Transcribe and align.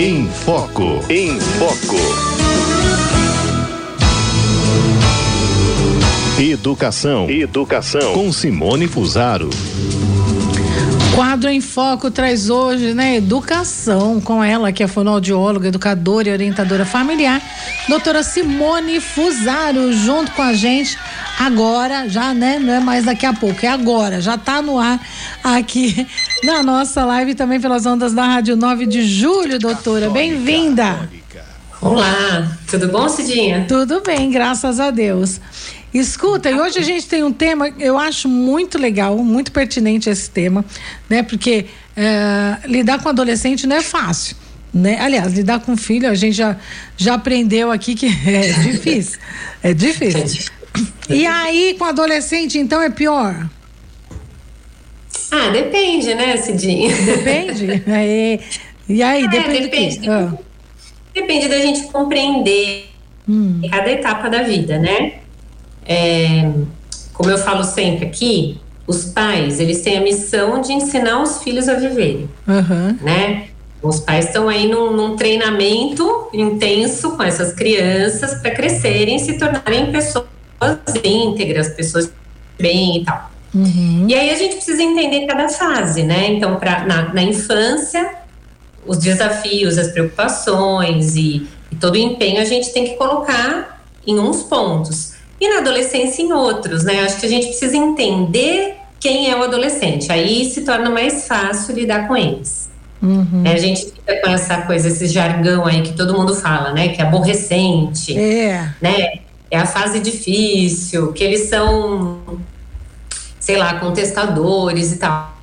Em 0.00 0.28
Foco. 0.28 1.04
Em 1.10 1.40
Foco. 1.40 1.96
Educação. 6.40 7.28
Educação. 7.28 8.12
Com 8.12 8.32
Simone 8.32 8.86
Fusaro. 8.86 9.50
Quadro 11.16 11.50
em 11.50 11.60
Foco 11.60 12.12
traz 12.12 12.48
hoje, 12.48 12.94
né, 12.94 13.16
educação 13.16 14.20
com 14.20 14.44
ela, 14.44 14.70
que 14.70 14.84
é 14.84 14.86
fonoaudióloga, 14.86 15.66
educadora 15.66 16.28
e 16.28 16.32
orientadora 16.32 16.86
familiar, 16.86 17.42
doutora 17.88 18.22
Simone 18.22 19.00
Fusaro, 19.00 19.92
junto 19.92 20.30
com 20.30 20.42
a 20.42 20.52
gente 20.52 20.96
agora, 21.40 22.08
já, 22.08 22.32
né, 22.32 22.60
não 22.60 22.72
é 22.72 22.78
mais 22.78 23.04
daqui 23.04 23.26
a 23.26 23.32
pouco, 23.32 23.66
é 23.66 23.68
agora, 23.68 24.20
já 24.20 24.38
tá 24.38 24.62
no 24.62 24.78
ar 24.78 25.00
aqui 25.42 26.06
na 26.42 26.62
nossa 26.62 27.04
live 27.04 27.34
também 27.34 27.60
pelas 27.60 27.84
ondas 27.86 28.12
da 28.12 28.24
Rádio 28.24 28.56
9 28.56 28.86
de 28.86 29.02
Julho, 29.02 29.58
doutora, 29.58 30.08
bem-vinda. 30.10 31.08
Olá, 31.80 32.56
tudo 32.68 32.88
bom, 32.88 33.08
Cidinha? 33.08 33.64
Tudo 33.68 34.00
bem, 34.00 34.30
graças 34.30 34.80
a 34.80 34.90
Deus. 34.90 35.40
Escuta, 35.92 36.50
e 36.50 36.60
hoje 36.60 36.78
a 36.78 36.82
gente 36.82 37.06
tem 37.06 37.22
um 37.22 37.32
tema, 37.32 37.68
eu 37.78 37.98
acho 37.98 38.28
muito 38.28 38.78
legal, 38.78 39.16
muito 39.18 39.50
pertinente 39.50 40.10
esse 40.10 40.30
tema, 40.30 40.64
né? 41.08 41.22
Porque 41.22 41.66
é, 41.96 42.58
lidar 42.66 43.02
com 43.02 43.08
adolescente 43.08 43.66
não 43.66 43.76
é 43.76 43.82
fácil, 43.82 44.36
né? 44.72 44.98
Aliás, 45.00 45.32
lidar 45.32 45.60
com 45.60 45.76
filho, 45.76 46.08
a 46.08 46.14
gente 46.14 46.36
já, 46.36 46.56
já 46.96 47.14
aprendeu 47.14 47.70
aqui 47.70 47.94
que 47.94 48.06
é 48.26 48.52
difícil. 48.62 49.18
É 49.62 49.72
difícil. 49.72 50.52
E 51.08 51.26
aí, 51.26 51.74
com 51.78 51.84
adolescente, 51.84 52.58
então, 52.58 52.82
é 52.82 52.90
pior? 52.90 53.48
Ah, 55.30 55.48
depende, 55.50 56.14
né, 56.14 56.36
Cidinha? 56.36 56.94
Depende? 57.04 57.82
É, 57.86 58.38
e 58.88 59.02
aí, 59.02 59.24
é, 59.24 59.28
depende, 59.28 59.60
depende, 59.60 60.10
ah. 60.10 60.32
depende 61.12 61.48
da 61.48 61.58
gente 61.58 61.82
compreender 61.88 62.88
hum. 63.28 63.60
cada 63.70 63.90
etapa 63.90 64.30
da 64.30 64.42
vida, 64.42 64.78
né? 64.78 65.14
É, 65.84 66.50
como 67.12 67.30
eu 67.30 67.38
falo 67.38 67.64
sempre 67.64 68.06
aqui, 68.06 68.58
os 68.86 69.04
pais, 69.04 69.60
eles 69.60 69.82
têm 69.82 69.98
a 69.98 70.00
missão 70.00 70.62
de 70.62 70.72
ensinar 70.72 71.22
os 71.22 71.42
filhos 71.42 71.68
a 71.68 71.74
viverem, 71.74 72.28
uhum. 72.46 72.96
né? 73.02 73.48
Os 73.82 74.00
pais 74.00 74.26
estão 74.26 74.48
aí 74.48 74.66
num, 74.66 74.90
num, 74.90 75.16
treinamento 75.16 76.28
intenso 76.32 77.16
com 77.16 77.22
essas 77.22 77.52
crianças 77.52 78.40
para 78.40 78.50
crescerem 78.50 79.16
e 79.16 79.18
se 79.20 79.38
tornarem 79.38 79.92
pessoas 79.92 80.26
íntegras, 81.04 81.68
pessoas 81.68 82.10
bem 82.58 83.02
e 83.02 83.04
tal. 83.04 83.30
Uhum. 83.58 84.06
E 84.08 84.14
aí 84.14 84.30
a 84.30 84.36
gente 84.36 84.56
precisa 84.56 84.82
entender 84.82 85.26
cada 85.26 85.48
fase, 85.48 86.02
né? 86.02 86.28
Então, 86.30 86.56
pra, 86.56 86.86
na, 86.86 87.12
na 87.12 87.22
infância, 87.22 88.08
os 88.86 88.98
desafios, 88.98 89.76
as 89.78 89.88
preocupações 89.88 91.16
e, 91.16 91.46
e 91.70 91.76
todo 91.76 91.94
o 91.94 91.98
empenho 91.98 92.40
a 92.40 92.44
gente 92.44 92.72
tem 92.72 92.84
que 92.84 92.94
colocar 92.94 93.82
em 94.06 94.18
uns 94.18 94.42
pontos 94.42 95.14
e 95.40 95.48
na 95.48 95.58
adolescência 95.58 96.22
em 96.22 96.32
outros, 96.32 96.84
né? 96.84 97.00
Acho 97.00 97.20
que 97.20 97.26
a 97.26 97.28
gente 97.28 97.48
precisa 97.48 97.76
entender 97.76 98.76
quem 99.00 99.30
é 99.30 99.36
o 99.36 99.42
adolescente, 99.42 100.10
aí 100.10 100.44
se 100.44 100.62
torna 100.62 100.90
mais 100.90 101.26
fácil 101.26 101.74
lidar 101.74 102.08
com 102.08 102.16
eles. 102.16 102.68
Uhum. 103.00 103.42
É, 103.44 103.52
a 103.52 103.58
gente 103.58 103.86
fica 103.86 104.20
com 104.20 104.30
essa 104.30 104.62
coisa, 104.62 104.88
esse 104.88 105.06
jargão 105.06 105.64
aí 105.64 105.82
que 105.82 105.92
todo 105.92 106.16
mundo 106.16 106.34
fala, 106.34 106.72
né? 106.72 106.88
Que 106.88 107.00
é 107.00 107.04
aborrecente, 107.04 108.18
é. 108.18 108.72
né? 108.80 109.20
É 109.50 109.56
a 109.56 109.66
fase 109.66 110.00
difícil, 110.00 111.12
que 111.12 111.22
eles 111.22 111.48
são, 111.48 112.18
sei 113.40 113.56
lá, 113.56 113.78
contestadores 113.78 114.92
e 114.92 114.98
tal. 114.98 115.36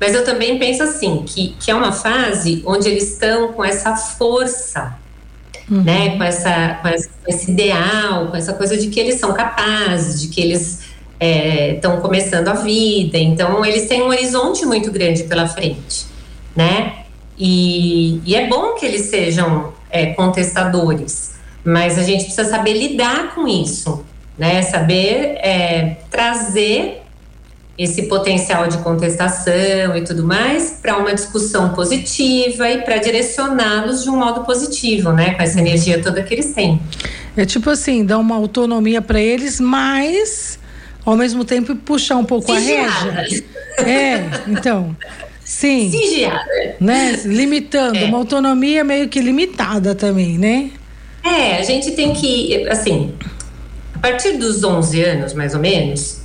Mas 0.00 0.14
eu 0.14 0.24
também 0.24 0.58
penso 0.58 0.82
assim, 0.82 1.24
que, 1.26 1.56
que 1.58 1.70
é 1.70 1.74
uma 1.74 1.92
fase 1.92 2.62
onde 2.66 2.88
eles 2.88 3.12
estão 3.12 3.52
com 3.52 3.64
essa 3.64 3.96
força 3.96 4.96
uhum. 5.70 5.82
né? 5.82 6.16
Com, 6.16 6.22
essa, 6.22 6.78
com 6.82 6.88
esse 7.28 7.50
ideal, 7.50 8.28
com 8.28 8.36
essa 8.36 8.52
coisa 8.52 8.76
de 8.76 8.88
que 8.88 8.98
eles 8.98 9.16
são 9.16 9.32
capazes, 9.32 10.20
de 10.20 10.28
que 10.28 10.40
eles 10.40 10.80
estão 11.20 11.94
é, 11.94 12.00
começando 12.00 12.48
a 12.48 12.54
vida. 12.54 13.18
Então, 13.18 13.64
eles 13.64 13.88
têm 13.88 14.02
um 14.02 14.08
horizonte 14.08 14.64
muito 14.64 14.90
grande 14.90 15.24
pela 15.24 15.46
frente, 15.46 16.06
né? 16.56 17.04
E, 17.38 18.20
e 18.24 18.34
é 18.34 18.48
bom 18.48 18.74
que 18.74 18.84
eles 18.84 19.02
sejam 19.02 19.72
é, 19.90 20.06
contestadores, 20.06 21.34
mas 21.64 21.98
a 21.98 22.02
gente 22.02 22.24
precisa 22.24 22.48
saber 22.48 22.72
lidar 22.74 23.34
com 23.34 23.46
isso, 23.46 24.04
né? 24.36 24.62
Saber 24.62 25.38
é, 25.40 25.98
trazer 26.10 27.02
esse 27.78 28.02
potencial 28.02 28.66
de 28.66 28.78
contestação 28.78 29.96
e 29.96 30.02
tudo 30.02 30.24
mais 30.24 30.78
para 30.82 30.98
uma 30.98 31.14
discussão 31.14 31.70
positiva 31.70 32.68
e 32.68 32.82
para 32.82 32.96
direcioná-los 32.96 34.02
de 34.02 34.10
um 34.10 34.16
modo 34.16 34.44
positivo, 34.44 35.12
né? 35.12 35.34
Com 35.34 35.42
essa 35.42 35.60
energia 35.60 36.02
toda 36.02 36.22
que 36.22 36.34
eles 36.34 36.52
têm. 36.52 36.80
É 37.36 37.46
tipo 37.46 37.70
assim, 37.70 38.04
dar 38.04 38.18
uma 38.18 38.34
autonomia 38.34 39.00
para 39.00 39.20
eles, 39.20 39.60
mas 39.60 40.58
ao 41.04 41.16
mesmo 41.16 41.44
tempo 41.44 41.76
puxar 41.76 42.16
um 42.16 42.24
pouco 42.24 42.52
a 42.52 42.58
rédea. 42.58 43.44
É, 43.78 44.24
então. 44.48 44.96
Sim. 45.44 45.88
Vigiada. 45.88 46.76
Né? 46.78 47.20
Limitando, 47.24 47.96
é. 47.96 48.04
uma 48.04 48.18
autonomia 48.18 48.84
meio 48.84 49.08
que 49.08 49.20
limitada 49.20 49.94
também, 49.94 50.36
né? 50.36 50.70
É, 51.24 51.56
a 51.56 51.62
gente 51.62 51.92
tem 51.92 52.12
que, 52.12 52.68
assim, 52.68 53.14
a 53.94 53.98
partir 53.98 54.32
dos 54.32 54.62
11 54.62 55.02
anos, 55.02 55.32
mais 55.32 55.54
ou 55.54 55.60
menos, 55.60 56.20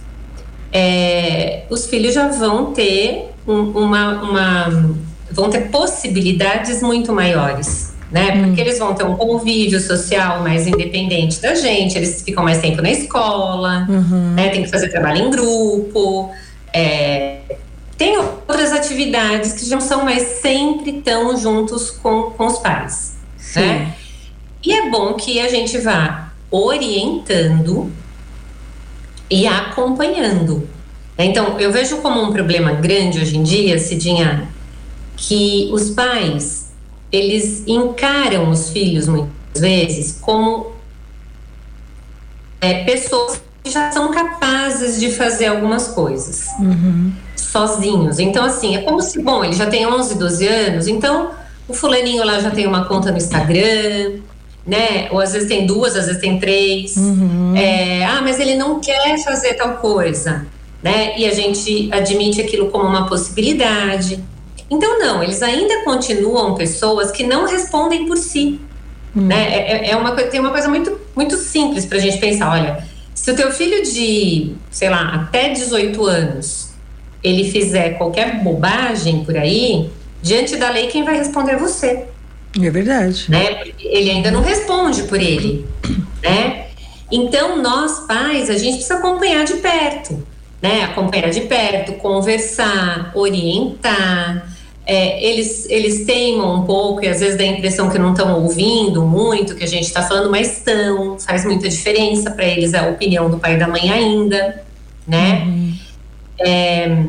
é, 0.74 1.64
os 1.70 1.86
filhos 1.86 2.16
já 2.16 2.28
vão 2.30 2.74
ter 2.74 3.30
um, 3.48 3.62
uma, 3.70 4.24
uma, 4.24 4.96
vão 5.32 5.50
ter 5.50 5.70
possibilidades 5.70 6.82
muito 6.82 7.14
maiores. 7.14 7.94
Né? 8.12 8.32
Hum. 8.36 8.48
Porque 8.48 8.62
eles 8.62 8.78
vão 8.78 8.94
ter 8.94 9.04
um 9.04 9.16
convívio 9.16 9.80
social 9.80 10.42
mais 10.42 10.68
independente 10.68 11.40
da 11.42 11.56
gente, 11.56 11.98
eles 11.98 12.22
ficam 12.22 12.44
mais 12.44 12.60
tempo 12.60 12.82
na 12.82 12.92
escola, 12.92 13.88
uhum. 13.90 14.34
né? 14.36 14.50
Tem 14.50 14.62
que 14.62 14.70
fazer 14.70 14.90
trabalho 14.90 15.18
em 15.18 15.32
grupo, 15.32 16.30
é, 16.72 17.38
tem 17.98 18.16
outras 18.18 18.72
atividades 18.72 19.54
que 19.54 19.66
já 19.66 19.78
não 19.78 19.82
são 19.82 20.06
mais 20.06 20.22
sempre 20.42 20.94
tão 21.02 21.36
juntos 21.36 21.90
com, 21.90 22.32
com 22.38 22.46
os 22.46 22.60
pais, 22.60 23.16
Sim. 23.36 23.62
né? 23.62 23.94
E 24.64 24.74
é 24.74 24.90
bom 24.92 25.14
que 25.14 25.40
a 25.40 25.50
gente 25.50 25.78
vá 25.80 26.32
orientando 26.52 27.92
e 29.30 29.48
acompanhando. 29.48 30.68
Então, 31.18 31.60
eu 31.60 31.72
vejo 31.72 31.98
como 31.98 32.22
um 32.22 32.32
problema 32.32 32.74
grande 32.74 33.20
hoje 33.20 33.38
em 33.38 33.44
dia, 33.44 33.78
Cidinha, 33.78 34.48
que 35.16 35.70
os 35.72 35.92
pais, 35.92 36.72
eles 37.12 37.64
encaram 37.68 38.50
os 38.50 38.70
filhos 38.70 39.08
muitas 39.08 39.62
vezes 39.62 40.18
como 40.20 40.72
é, 42.60 42.84
pessoas 42.84 43.42
que 43.64 43.70
já 43.70 43.92
são 43.92 44.12
capazes 44.12 45.00
de 45.00 45.12
fazer 45.12 45.48
algumas 45.48 45.90
coisas 45.90 46.48
uhum. 46.60 47.12
sozinhos. 47.36 48.20
Então, 48.20 48.44
assim, 48.44 48.76
é 48.76 48.82
como 48.82 49.02
se, 49.02 49.22
bom, 49.22 49.44
ele 49.44 49.54
já 49.54 49.68
tem 49.68 49.86
11, 49.86 50.18
12 50.18 50.48
anos, 50.48 50.88
então 50.88 51.32
o 51.68 51.74
fulaninho 51.74 52.26
lá 52.26 52.40
já 52.40 52.52
tem 52.52 52.68
uma 52.68 52.86
conta 52.86 53.12
no 53.12 53.18
Instagram, 53.18 54.20
né? 54.66 55.10
Ou 55.12 55.20
às 55.20 55.34
vezes 55.34 55.48
tem 55.48 55.66
duas, 55.66 55.96
às 55.96 56.06
vezes 56.06 56.22
tem 56.22 56.40
três. 56.40 56.96
Uhum. 56.96 57.56
É, 57.56 58.06
ah, 58.06 58.22
mas 58.22 58.40
ele 58.40 58.56
não 58.56 58.80
quer 58.80 59.18
fazer 59.24 59.54
tal 59.56 59.78
coisa, 59.78 60.46
né? 60.82 61.18
E 61.18 61.26
a 61.26 61.34
gente 61.34 61.90
admite 61.92 62.42
aquilo 62.42 62.70
como 62.70 62.86
uma 62.86 63.08
possibilidade. 63.08 64.24
Então, 64.70 65.00
não, 65.00 65.22
eles 65.22 65.44
ainda 65.44 65.84
continuam 65.84 66.56
pessoas 66.56 67.12
que 67.12 67.24
não 67.24 67.46
respondem 67.46 68.08
por 68.08 68.18
si. 68.18 68.60
Uhum. 69.16 69.28
Né? 69.28 69.54
É, 69.54 69.72
é, 69.72 69.92
é 69.92 69.98
uma, 69.98 70.12
tem 70.16 70.40
uma 70.40 70.50
coisa 70.50 70.68
muito, 70.68 71.00
muito 71.16 71.36
simples 71.38 71.86
para 71.86 71.98
a 71.98 72.02
gente 72.02 72.18
pensar: 72.18 72.52
olha, 72.52 72.84
se 73.14 73.30
o 73.32 73.36
teu 73.36 73.52
filho 73.52 73.84
de, 73.84 74.56
sei 74.72 74.90
lá, 74.90 75.14
até 75.14 75.50
18 75.50 76.06
anos, 76.06 76.70
ele 77.24 77.50
fizer 77.52 77.92
qualquer 77.98 78.42
bobagem 78.44 79.24
por 79.24 79.38
aí, 79.38 79.90
diante 80.22 80.56
da 80.56 80.70
lei, 80.70 80.88
quem 80.88 81.04
vai 81.04 81.18
responder 81.18 81.54
é 81.54 81.58
você. 81.58 82.06
É 82.62 82.70
verdade. 82.70 83.26
Né? 83.30 83.64
Ele 83.80 84.12
ainda 84.12 84.30
não 84.32 84.42
responde 84.42 85.04
por 85.04 85.20
ele, 85.20 85.66
né? 86.22 86.68
Então, 87.12 87.62
nós 87.62 88.02
pais, 88.08 88.50
a 88.50 88.58
gente 88.58 88.76
precisa 88.76 88.96
acompanhar 88.96 89.46
de 89.46 89.56
perto, 89.56 90.26
né? 90.62 90.84
Acompanhar 90.84 91.30
de 91.30 91.42
perto, 91.42 91.94
conversar, 91.94 93.12
orientar. 93.14 94.52
É, 94.86 95.24
eles, 95.24 95.66
eles 95.70 96.06
teimam 96.06 96.62
um 96.62 96.64
pouco 96.64 97.06
e 97.06 97.08
às 97.08 97.22
vezes 97.22 97.38
dá 97.38 97.44
a 97.44 97.48
impressão 97.48 97.90
que 97.90 97.98
não 97.98 98.12
estão 98.12 98.42
ouvindo 98.42 99.04
muito 99.04 99.54
o 99.54 99.56
que 99.56 99.64
a 99.64 99.68
gente 99.68 99.86
está 99.86 100.04
falando, 100.04 100.30
mas 100.30 100.58
estão, 100.58 101.18
faz 101.20 101.46
muita 101.46 101.70
diferença 101.70 102.32
para 102.32 102.46
eles 102.46 102.74
a 102.74 102.90
opinião 102.90 103.30
do 103.30 103.40
pai 103.40 103.56
e 103.56 103.60
da 103.60 103.68
mãe 103.68 103.90
ainda, 103.90 104.62
né? 105.08 105.44
Uhum. 105.46 105.74
É, 106.40 107.06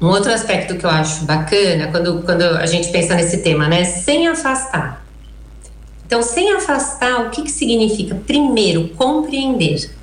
um 0.00 0.06
outro 0.06 0.32
aspecto 0.32 0.76
que 0.76 0.84
eu 0.84 0.90
acho 0.90 1.24
bacana, 1.24 1.88
quando, 1.88 2.22
quando 2.22 2.42
a 2.42 2.66
gente 2.66 2.88
pensa 2.88 3.14
nesse 3.14 3.38
tema, 3.38 3.68
né? 3.68 3.84
Sem 3.84 4.26
afastar. 4.28 5.04
Então, 6.06 6.22
sem 6.22 6.54
afastar, 6.54 7.26
o 7.26 7.30
que, 7.30 7.42
que 7.42 7.50
significa? 7.50 8.14
Primeiro, 8.14 8.88
compreender. 8.96 9.94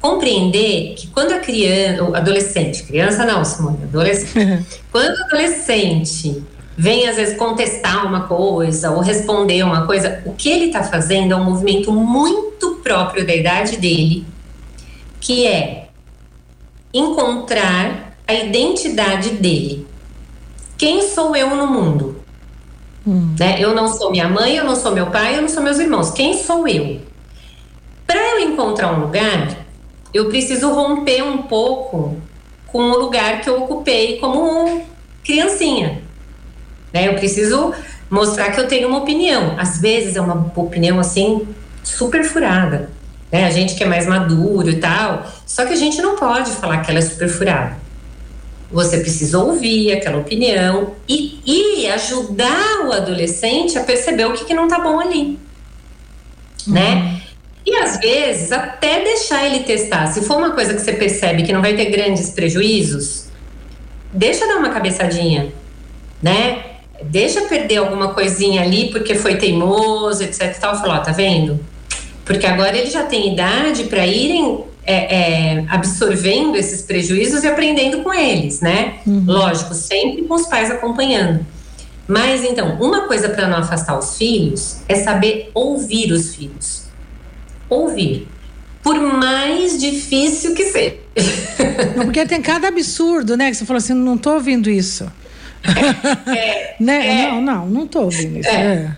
Compreender 0.00 0.94
que 0.94 1.08
quando 1.08 1.32
a 1.32 1.38
criança, 1.38 2.04
o 2.04 2.14
adolescente, 2.14 2.84
criança 2.84 3.24
não, 3.24 3.44
Simone, 3.44 3.82
adolescente, 3.82 4.64
quando 4.92 5.16
o 5.16 5.24
adolescente 5.24 6.44
vem 6.76 7.08
às 7.08 7.16
vezes 7.16 7.36
contestar 7.36 8.06
uma 8.06 8.28
coisa 8.28 8.92
ou 8.92 9.00
responder 9.00 9.64
uma 9.64 9.86
coisa, 9.86 10.22
o 10.24 10.34
que 10.34 10.48
ele 10.48 10.66
está 10.66 10.84
fazendo 10.84 11.32
é 11.32 11.36
um 11.36 11.42
movimento 11.42 11.90
muito 11.90 12.76
próprio 12.76 13.26
da 13.26 13.34
idade 13.34 13.76
dele, 13.78 14.24
que 15.20 15.46
é 15.46 15.88
encontrar 16.94 18.07
a 18.28 18.34
identidade 18.34 19.30
dele. 19.30 19.86
Quem 20.76 21.00
sou 21.08 21.34
eu 21.34 21.56
no 21.56 21.66
mundo? 21.66 22.22
Hum. 23.06 23.34
Né? 23.38 23.56
Eu 23.58 23.74
não 23.74 23.88
sou 23.88 24.10
minha 24.10 24.28
mãe, 24.28 24.56
eu 24.56 24.64
não 24.64 24.76
sou 24.76 24.92
meu 24.92 25.06
pai, 25.06 25.38
eu 25.38 25.40
não 25.40 25.48
sou 25.48 25.62
meus 25.62 25.78
irmãos. 25.78 26.10
Quem 26.10 26.34
sou 26.34 26.68
eu? 26.68 27.00
Para 28.06 28.20
eu 28.20 28.40
encontrar 28.40 28.92
um 28.92 29.00
lugar, 29.00 29.56
eu 30.12 30.28
preciso 30.28 30.70
romper 30.70 31.22
um 31.22 31.38
pouco 31.38 32.16
com 32.66 32.78
o 32.78 32.98
lugar 32.98 33.40
que 33.40 33.48
eu 33.48 33.62
ocupei 33.62 34.18
como 34.18 34.82
criancinha. 35.24 36.02
Né? 36.92 37.08
Eu 37.08 37.14
preciso 37.14 37.72
mostrar 38.10 38.50
que 38.52 38.60
eu 38.60 38.68
tenho 38.68 38.88
uma 38.88 38.98
opinião. 38.98 39.54
Às 39.58 39.80
vezes 39.80 40.16
é 40.16 40.20
uma 40.20 40.52
opinião 40.54 41.00
assim 41.00 41.48
super 41.82 42.22
furada. 42.24 42.90
Né? 43.32 43.46
A 43.46 43.50
gente 43.50 43.74
que 43.74 43.82
é 43.82 43.86
mais 43.86 44.06
maduro 44.06 44.68
e 44.68 44.76
tal. 44.76 45.26
Só 45.46 45.64
que 45.64 45.72
a 45.72 45.76
gente 45.76 46.02
não 46.02 46.14
pode 46.16 46.50
falar 46.52 46.82
que 46.82 46.90
ela 46.90 46.98
é 46.98 47.02
super 47.02 47.28
furada. 47.28 47.87
Você 48.70 48.98
precisa 48.98 49.38
ouvir 49.38 49.92
aquela 49.92 50.18
opinião 50.18 50.94
e, 51.08 51.40
e 51.46 51.86
ajudar 51.88 52.86
o 52.86 52.92
adolescente 52.92 53.78
a 53.78 53.82
perceber 53.82 54.26
o 54.26 54.34
que, 54.34 54.44
que 54.44 54.54
não 54.54 54.64
está 54.64 54.78
bom 54.78 55.00
ali. 55.00 55.38
Uhum. 56.66 56.74
Né? 56.74 57.22
E 57.64 57.74
às 57.76 57.98
vezes 57.98 58.52
até 58.52 59.02
deixar 59.02 59.46
ele 59.46 59.60
testar. 59.60 60.06
Se 60.08 60.22
for 60.22 60.36
uma 60.38 60.52
coisa 60.52 60.74
que 60.74 60.80
você 60.80 60.92
percebe 60.92 61.42
que 61.42 61.52
não 61.52 61.62
vai 61.62 61.74
ter 61.74 61.86
grandes 61.86 62.30
prejuízos, 62.30 63.28
deixa 64.12 64.46
dar 64.46 64.56
uma 64.56 64.70
cabeçadinha, 64.70 65.52
né? 66.22 66.64
Deixa 67.02 67.42
perder 67.42 67.76
alguma 67.76 68.14
coisinha 68.14 68.62
ali 68.62 68.90
porque 68.90 69.14
foi 69.14 69.36
teimoso, 69.36 70.22
etc 70.22 70.58
tal. 70.58 70.76
Falou, 70.76 70.96
ó, 70.96 70.98
tá 70.98 71.12
vendo? 71.12 71.60
Porque 72.24 72.46
agora 72.46 72.76
ele 72.76 72.90
já 72.90 73.04
tem 73.04 73.32
idade 73.32 73.84
para 73.84 74.06
irem 74.06 74.64
é, 74.88 75.56
é, 75.58 75.64
absorvendo 75.68 76.56
esses 76.56 76.80
prejuízos 76.80 77.44
e 77.44 77.46
aprendendo 77.46 78.02
com 78.02 78.12
eles, 78.12 78.62
né? 78.62 78.94
Uhum. 79.06 79.22
Lógico, 79.26 79.74
sempre 79.74 80.22
com 80.22 80.34
os 80.34 80.46
pais 80.46 80.70
acompanhando. 80.70 81.44
Mas 82.08 82.42
então, 82.42 82.78
uma 82.80 83.02
coisa 83.02 83.28
para 83.28 83.46
não 83.46 83.58
afastar 83.58 83.98
os 83.98 84.16
filhos 84.16 84.78
é 84.88 84.94
saber 84.94 85.50
ouvir 85.52 86.10
os 86.10 86.34
filhos. 86.34 86.84
Ouvir. 87.68 88.26
Por 88.82 88.98
mais 88.98 89.78
difícil 89.78 90.54
que 90.54 90.64
seja. 90.64 90.96
porque 92.02 92.24
tem 92.24 92.40
cada 92.40 92.68
absurdo, 92.68 93.36
né? 93.36 93.50
Que 93.50 93.58
você 93.58 93.66
falou 93.66 93.76
assim, 93.76 93.92
não 93.92 94.14
estou 94.14 94.34
ouvindo 94.34 94.70
isso. 94.70 95.04
É, 95.62 96.30
é, 96.34 96.76
né? 96.80 97.24
É. 97.24 97.28
Não, 97.28 97.42
não, 97.42 97.66
não 97.66 97.84
estou 97.84 98.04
ouvindo 98.04 98.38
isso. 98.38 98.48
É. 98.48 98.96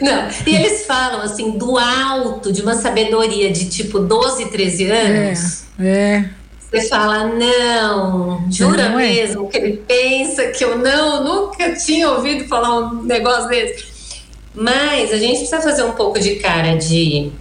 Não, 0.00 0.28
e 0.46 0.54
eles 0.54 0.86
falam 0.86 1.22
assim 1.22 1.52
do 1.52 1.78
alto 1.78 2.52
de 2.52 2.62
uma 2.62 2.74
sabedoria 2.74 3.50
de 3.50 3.68
tipo 3.68 3.98
12, 3.98 4.46
13 4.46 4.90
anos. 4.90 5.64
É. 5.78 5.88
é. 5.88 6.30
Você 6.70 6.86
fala, 6.86 7.28
não, 7.28 8.44
jura 8.50 8.90
não 8.90 9.00
é. 9.00 9.08
mesmo 9.08 9.48
que 9.48 9.56
ele 9.56 9.82
pensa 9.88 10.48
que 10.48 10.62
eu 10.62 10.76
não, 10.76 11.24
nunca 11.24 11.74
tinha 11.74 12.10
ouvido 12.10 12.46
falar 12.46 12.78
um 12.78 13.02
negócio 13.04 13.48
desse. 13.48 13.86
Mas 14.54 15.12
a 15.12 15.16
gente 15.16 15.38
precisa 15.38 15.62
fazer 15.62 15.84
um 15.84 15.92
pouco 15.92 16.20
de 16.20 16.34
cara 16.36 16.76
de 16.76 17.32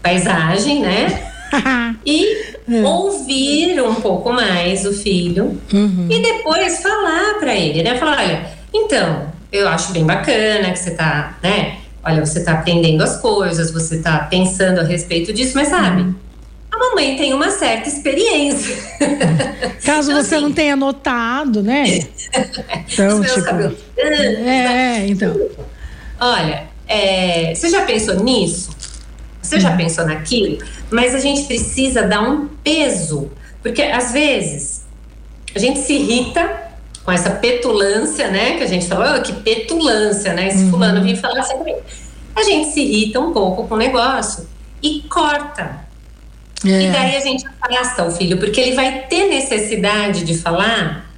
paisagem, 0.00 0.80
né? 0.80 1.32
e 2.06 2.24
é. 2.70 2.82
ouvir 2.84 3.80
um 3.82 3.96
pouco 3.96 4.32
mais 4.32 4.86
o 4.86 4.92
filho 4.92 5.58
uhum. 5.72 6.06
e 6.08 6.22
depois 6.22 6.80
falar 6.80 7.34
para 7.40 7.54
ele, 7.54 7.82
né? 7.82 7.96
Falar, 7.96 8.18
olha, 8.18 8.46
então, 8.72 9.31
eu 9.52 9.68
acho 9.68 9.92
bem 9.92 10.04
bacana 10.04 10.72
que 10.72 10.78
você 10.78 10.92
tá, 10.92 11.36
né? 11.42 11.76
Olha, 12.02 12.24
você 12.24 12.42
tá 12.42 12.54
aprendendo 12.54 13.02
as 13.02 13.20
coisas, 13.20 13.70
você 13.70 13.98
tá 13.98 14.18
pensando 14.18 14.80
a 14.80 14.82
respeito 14.82 15.32
disso, 15.32 15.52
mas 15.54 15.68
sabe? 15.68 16.02
Uhum. 16.02 16.14
A 16.72 16.78
mamãe 16.78 17.16
tem 17.16 17.34
uma 17.34 17.50
certa 17.50 17.88
experiência. 17.88 18.74
Caso 19.84 20.10
então, 20.10 20.24
você 20.24 20.34
assim, 20.36 20.44
não 20.44 20.52
tenha 20.52 20.74
notado, 20.74 21.62
né? 21.62 21.84
Então, 22.92 23.20
Os 23.20 23.32
tipo, 23.32 23.44
cabelos. 23.44 23.78
É, 23.96 25.06
então. 25.06 25.34
Olha, 26.18 26.64
é, 26.88 27.54
você 27.54 27.68
já 27.68 27.82
pensou 27.82 28.22
nisso? 28.22 28.70
Você 29.40 29.60
já 29.60 29.70
uhum. 29.70 29.76
pensou 29.76 30.06
naquilo? 30.06 30.58
Mas 30.90 31.14
a 31.14 31.18
gente 31.18 31.44
precisa 31.44 32.02
dar 32.02 32.22
um 32.22 32.48
peso, 32.64 33.30
porque 33.62 33.82
às 33.82 34.12
vezes 34.12 34.82
a 35.54 35.58
gente 35.58 35.80
se 35.80 35.92
irrita 35.92 36.61
com 37.04 37.10
essa 37.10 37.30
petulância, 37.30 38.28
né? 38.28 38.56
Que 38.56 38.64
a 38.64 38.66
gente 38.66 38.86
falou, 38.86 39.16
oh, 39.16 39.22
que 39.22 39.32
petulância, 39.32 40.32
né? 40.32 40.48
Esse 40.48 40.64
uhum. 40.64 40.70
fulano 40.70 41.02
vem 41.02 41.16
falar 41.16 41.40
assim 41.40 41.56
comigo. 41.56 41.80
A 42.34 42.42
gente 42.42 42.70
se 42.70 42.80
irrita 42.80 43.20
um 43.20 43.32
pouco 43.32 43.66
com 43.66 43.74
o 43.74 43.78
negócio 43.78 44.48
e 44.82 45.02
corta. 45.02 45.80
É. 46.64 46.68
E 46.68 46.90
daí 46.90 47.16
a 47.16 47.20
gente 47.20 47.44
afasta 47.60 48.04
o 48.04 48.10
filho, 48.10 48.38
porque 48.38 48.60
ele 48.60 48.74
vai 48.74 49.06
ter 49.08 49.28
necessidade 49.28 50.24
de 50.24 50.38
falar 50.38 51.10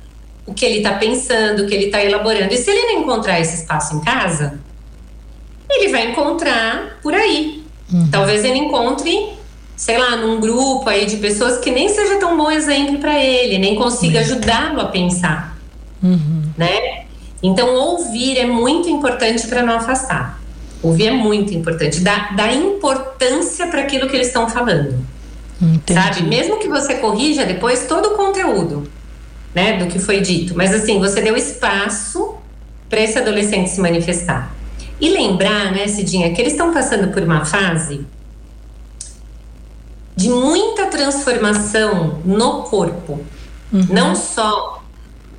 o 0.46 0.54
que 0.54 0.64
ele 0.64 0.78
está 0.78 0.94
pensando, 0.94 1.62
o 1.62 1.66
que 1.66 1.74
ele 1.74 1.86
está 1.86 2.02
elaborando. 2.02 2.52
E 2.52 2.56
se 2.56 2.70
ele 2.70 2.92
não 2.92 3.02
encontrar 3.02 3.40
esse 3.40 3.56
espaço 3.56 3.96
em 3.96 4.00
casa, 4.00 4.58
ele 5.68 5.88
vai 5.92 6.10
encontrar 6.10 6.98
por 7.02 7.14
aí. 7.14 7.62
Uhum. 7.92 8.08
Talvez 8.10 8.42
ele 8.42 8.58
encontre, 8.58 9.34
sei 9.76 9.98
lá, 9.98 10.16
num 10.16 10.40
grupo 10.40 10.88
aí 10.88 11.04
de 11.04 11.18
pessoas 11.18 11.58
que 11.58 11.70
nem 11.70 11.90
seja 11.90 12.16
tão 12.18 12.36
bom 12.36 12.50
exemplo 12.50 12.98
para 12.98 13.22
ele, 13.22 13.58
nem 13.58 13.74
consiga 13.74 14.20
ajudá-lo 14.20 14.80
a 14.80 14.86
pensar 14.86 15.53
uhum. 16.04 16.42
né? 16.56 17.04
Então, 17.42 17.74
ouvir 17.74 18.38
é 18.38 18.46
muito 18.46 18.88
importante 18.88 19.46
para 19.48 19.62
não 19.62 19.76
afastar. 19.76 20.40
Ouvir 20.82 21.08
é 21.08 21.12
muito 21.12 21.54
importante, 21.54 22.00
dá, 22.00 22.30
dá 22.36 22.52
importância 22.52 23.66
para 23.68 23.80
aquilo 23.80 24.08
que 24.08 24.14
eles 24.14 24.26
estão 24.26 24.48
falando. 24.48 24.94
Entendi. 25.60 26.00
Sabe? 26.00 26.22
Mesmo 26.22 26.58
que 26.58 26.68
você 26.68 26.96
corrija 26.96 27.44
depois 27.46 27.86
todo 27.86 28.10
o 28.10 28.16
conteúdo, 28.16 28.86
né, 29.54 29.78
do 29.78 29.86
que 29.86 29.98
foi 29.98 30.20
dito, 30.20 30.54
mas 30.56 30.74
assim, 30.74 30.98
você 30.98 31.20
deu 31.20 31.36
espaço 31.36 32.34
para 32.88 33.00
esse 33.00 33.18
adolescente 33.18 33.70
se 33.70 33.80
manifestar. 33.80 34.54
E 35.00 35.08
lembrar, 35.08 35.72
né, 35.72 35.86
Cidinha, 35.88 36.32
que 36.34 36.40
eles 36.40 36.52
estão 36.52 36.72
passando 36.72 37.12
por 37.12 37.22
uma 37.22 37.44
fase 37.44 38.06
de 40.16 40.28
muita 40.28 40.86
transformação 40.86 42.20
no 42.24 42.62
corpo, 42.62 43.20
uhum. 43.72 43.86
não 43.90 44.14
só 44.14 44.73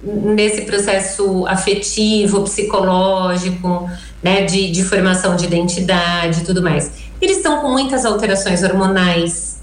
nesse 0.06 0.62
processo 0.62 1.46
afetivo, 1.48 2.44
psicológico, 2.44 3.90
né, 4.22 4.44
de, 4.44 4.70
de 4.70 4.84
formação 4.84 5.36
de 5.36 5.46
identidade 5.46 6.42
e 6.42 6.44
tudo 6.46 6.62
mais. 6.62 6.92
Eles 7.20 7.38
estão 7.38 7.62
com 7.62 7.72
muitas 7.72 8.06
alterações 8.06 8.64
hormonais, 8.64 9.62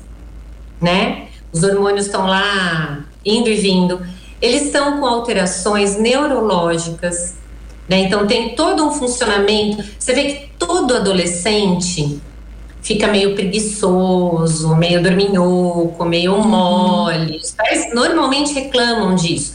né? 0.81 1.29
Os 1.53 1.63
hormônios 1.63 2.07
estão 2.07 2.27
lá 2.27 3.05
indo 3.25 3.49
e 3.49 3.55
vindo. 3.55 4.01
Eles 4.41 4.63
estão 4.63 4.99
com 4.99 5.07
alterações 5.07 5.97
neurológicas, 5.97 7.35
né? 7.89 7.99
Então 8.01 8.27
tem 8.27 8.57
todo 8.57 8.85
um 8.85 8.91
funcionamento. 8.91 9.85
Você 9.99 10.13
vê 10.13 10.25
que 10.25 10.51
todo 10.59 10.97
adolescente 10.97 12.21
fica 12.81 13.07
meio 13.07 13.35
preguiçoso, 13.35 14.75
meio 14.75 15.01
dorminhoco, 15.03 16.05
meio 16.05 16.37
mole. 16.39 17.37
Os 17.37 17.53
pais 17.53 17.95
normalmente 17.95 18.53
reclamam 18.53 19.15
disso. 19.15 19.55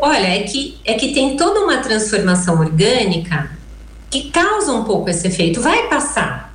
Olha, 0.00 0.26
é 0.26 0.42
que, 0.42 0.78
é 0.84 0.94
que 0.94 1.12
tem 1.12 1.36
toda 1.36 1.60
uma 1.60 1.78
transformação 1.78 2.58
orgânica 2.58 3.50
que 4.10 4.30
causa 4.30 4.72
um 4.72 4.84
pouco 4.84 5.10
esse 5.10 5.26
efeito. 5.26 5.60
Vai 5.60 5.88
passar, 5.88 6.54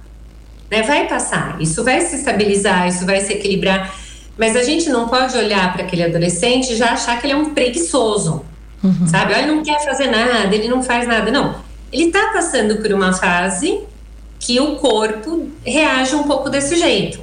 né? 0.72 0.82
Vai 0.84 1.08
passar. 1.08 1.60
Isso 1.60 1.84
vai 1.84 2.02
se 2.02 2.16
estabilizar, 2.16 2.88
isso 2.88 3.06
vai 3.06 3.20
se 3.22 3.34
equilibrar. 3.34 3.94
Mas 4.38 4.56
a 4.56 4.64
gente 4.64 4.90
não 4.90 5.10
pode 5.10 5.38
olhar 5.38 5.74
para 5.74 5.84
aquele 5.84 6.04
adolescente 6.04 6.72
e 6.72 6.76
já 6.78 6.92
achar 6.94 7.20
que 7.20 7.28
ele 7.28 7.34
é 7.34 7.36
um 7.36 7.54
preguiçoso, 7.54 8.46
uhum. 8.82 9.08
sabe? 9.08 9.34
Olha, 9.34 9.42
ele 9.42 9.52
não 9.52 9.64
quer 9.64 9.84
fazer 9.84 10.08
nada, 10.08 10.56
ele 10.56 10.70
não 10.70 10.82
faz 10.82 11.06
nada. 11.06 11.30
Não. 11.30 11.56
Ele 11.92 12.06
está 12.06 12.32
passando 12.32 12.78
por 12.78 12.94
uma 12.94 13.12
fase 13.12 13.82
que 14.40 14.60
o 14.62 14.78
corpo 14.78 15.50
reage 15.66 16.16
um 16.16 16.24
pouco 16.24 16.50
desse 16.50 16.78
jeito, 16.78 17.20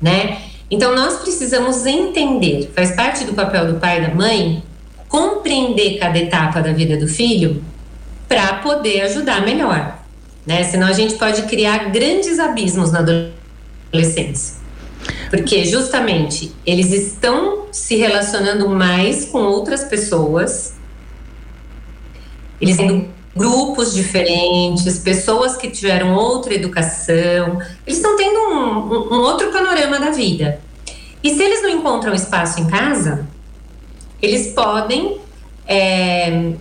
né? 0.00 0.38
Então 0.70 0.94
nós 0.94 1.18
precisamos 1.18 1.84
entender, 1.84 2.70
faz 2.74 2.92
parte 2.92 3.24
do 3.24 3.34
papel 3.34 3.72
do 3.72 3.80
pai 3.80 3.98
e 3.98 4.06
da 4.06 4.14
mãe, 4.14 4.62
compreender 5.08 5.98
cada 5.98 6.18
etapa 6.18 6.60
da 6.60 6.72
vida 6.72 6.96
do 6.96 7.08
filho 7.08 7.64
para 8.28 8.54
poder 8.54 9.02
ajudar 9.02 9.42
melhor, 9.42 9.98
né? 10.46 10.62
Senão 10.64 10.86
a 10.86 10.92
gente 10.92 11.14
pode 11.14 11.42
criar 11.42 11.90
grandes 11.90 12.38
abismos 12.38 12.92
na 12.92 13.00
adolescência. 13.00 14.58
Porque 15.30 15.64
justamente 15.64 16.52
eles 16.66 16.92
estão 16.92 17.66
se 17.72 17.96
relacionando 17.96 18.68
mais 18.68 19.24
com 19.26 19.38
outras 19.38 19.84
pessoas, 19.84 20.74
eles 22.60 22.76
têm 22.76 23.08
grupos 23.34 23.94
diferentes, 23.94 24.98
pessoas 24.98 25.56
que 25.56 25.70
tiveram 25.70 26.14
outra 26.14 26.54
educação, 26.54 27.60
eles 27.86 27.98
estão 27.98 28.16
tendo 28.16 28.38
um, 28.38 28.78
um, 28.78 29.14
um 29.14 29.20
outro 29.20 29.50
panorama 29.52 29.98
da 30.00 30.10
vida. 30.10 30.60
E 31.22 31.34
se 31.34 31.42
eles 31.42 31.62
não 31.62 31.70
encontram 31.70 32.14
espaço 32.14 32.60
em 32.60 32.66
casa, 32.66 33.26
eles 34.20 34.48
podem 34.48 35.18
é, 35.66 36.52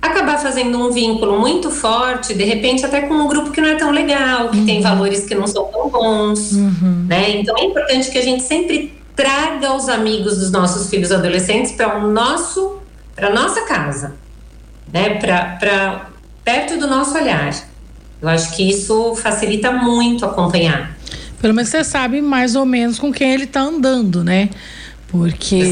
acabar 0.00 0.38
fazendo 0.38 0.78
um 0.78 0.90
vínculo 0.90 1.38
muito 1.38 1.70
forte, 1.70 2.34
de 2.34 2.44
repente 2.44 2.84
até 2.84 3.02
com 3.02 3.14
um 3.14 3.28
grupo 3.28 3.50
que 3.50 3.60
não 3.60 3.68
é 3.68 3.74
tão 3.74 3.90
legal, 3.90 4.48
que 4.50 4.58
uhum. 4.58 4.66
tem 4.66 4.80
valores 4.80 5.24
que 5.24 5.34
não 5.34 5.46
são 5.46 5.64
tão 5.64 5.88
bons, 5.88 6.52
uhum. 6.52 7.06
né? 7.08 7.30
Então 7.30 7.56
é 7.58 7.64
importante 7.64 8.10
que 8.10 8.18
a 8.18 8.22
gente 8.22 8.42
sempre 8.42 8.94
traga 9.14 9.74
os 9.74 9.88
amigos 9.88 10.38
dos 10.38 10.50
nossos 10.50 10.90
filhos 10.90 11.10
adolescentes 11.10 11.72
para 11.72 11.98
o 11.98 12.10
nosso, 12.10 12.78
para 13.14 13.30
nossa 13.30 13.62
casa, 13.62 14.14
né? 14.92 15.14
Para 15.14 16.10
perto 16.44 16.78
do 16.78 16.86
nosso 16.86 17.16
olhar. 17.16 17.52
Eu 18.20 18.28
acho 18.28 18.54
que 18.54 18.68
isso 18.68 19.14
facilita 19.16 19.72
muito 19.72 20.24
acompanhar. 20.24 20.96
Pelo 21.40 21.54
menos 21.54 21.70
você 21.70 21.84
sabe 21.84 22.22
mais 22.22 22.56
ou 22.56 22.64
menos 22.64 22.98
com 22.98 23.12
quem 23.12 23.32
ele 23.32 23.44
está 23.44 23.60
andando, 23.60 24.24
né? 24.24 24.48
Porque 25.08 25.62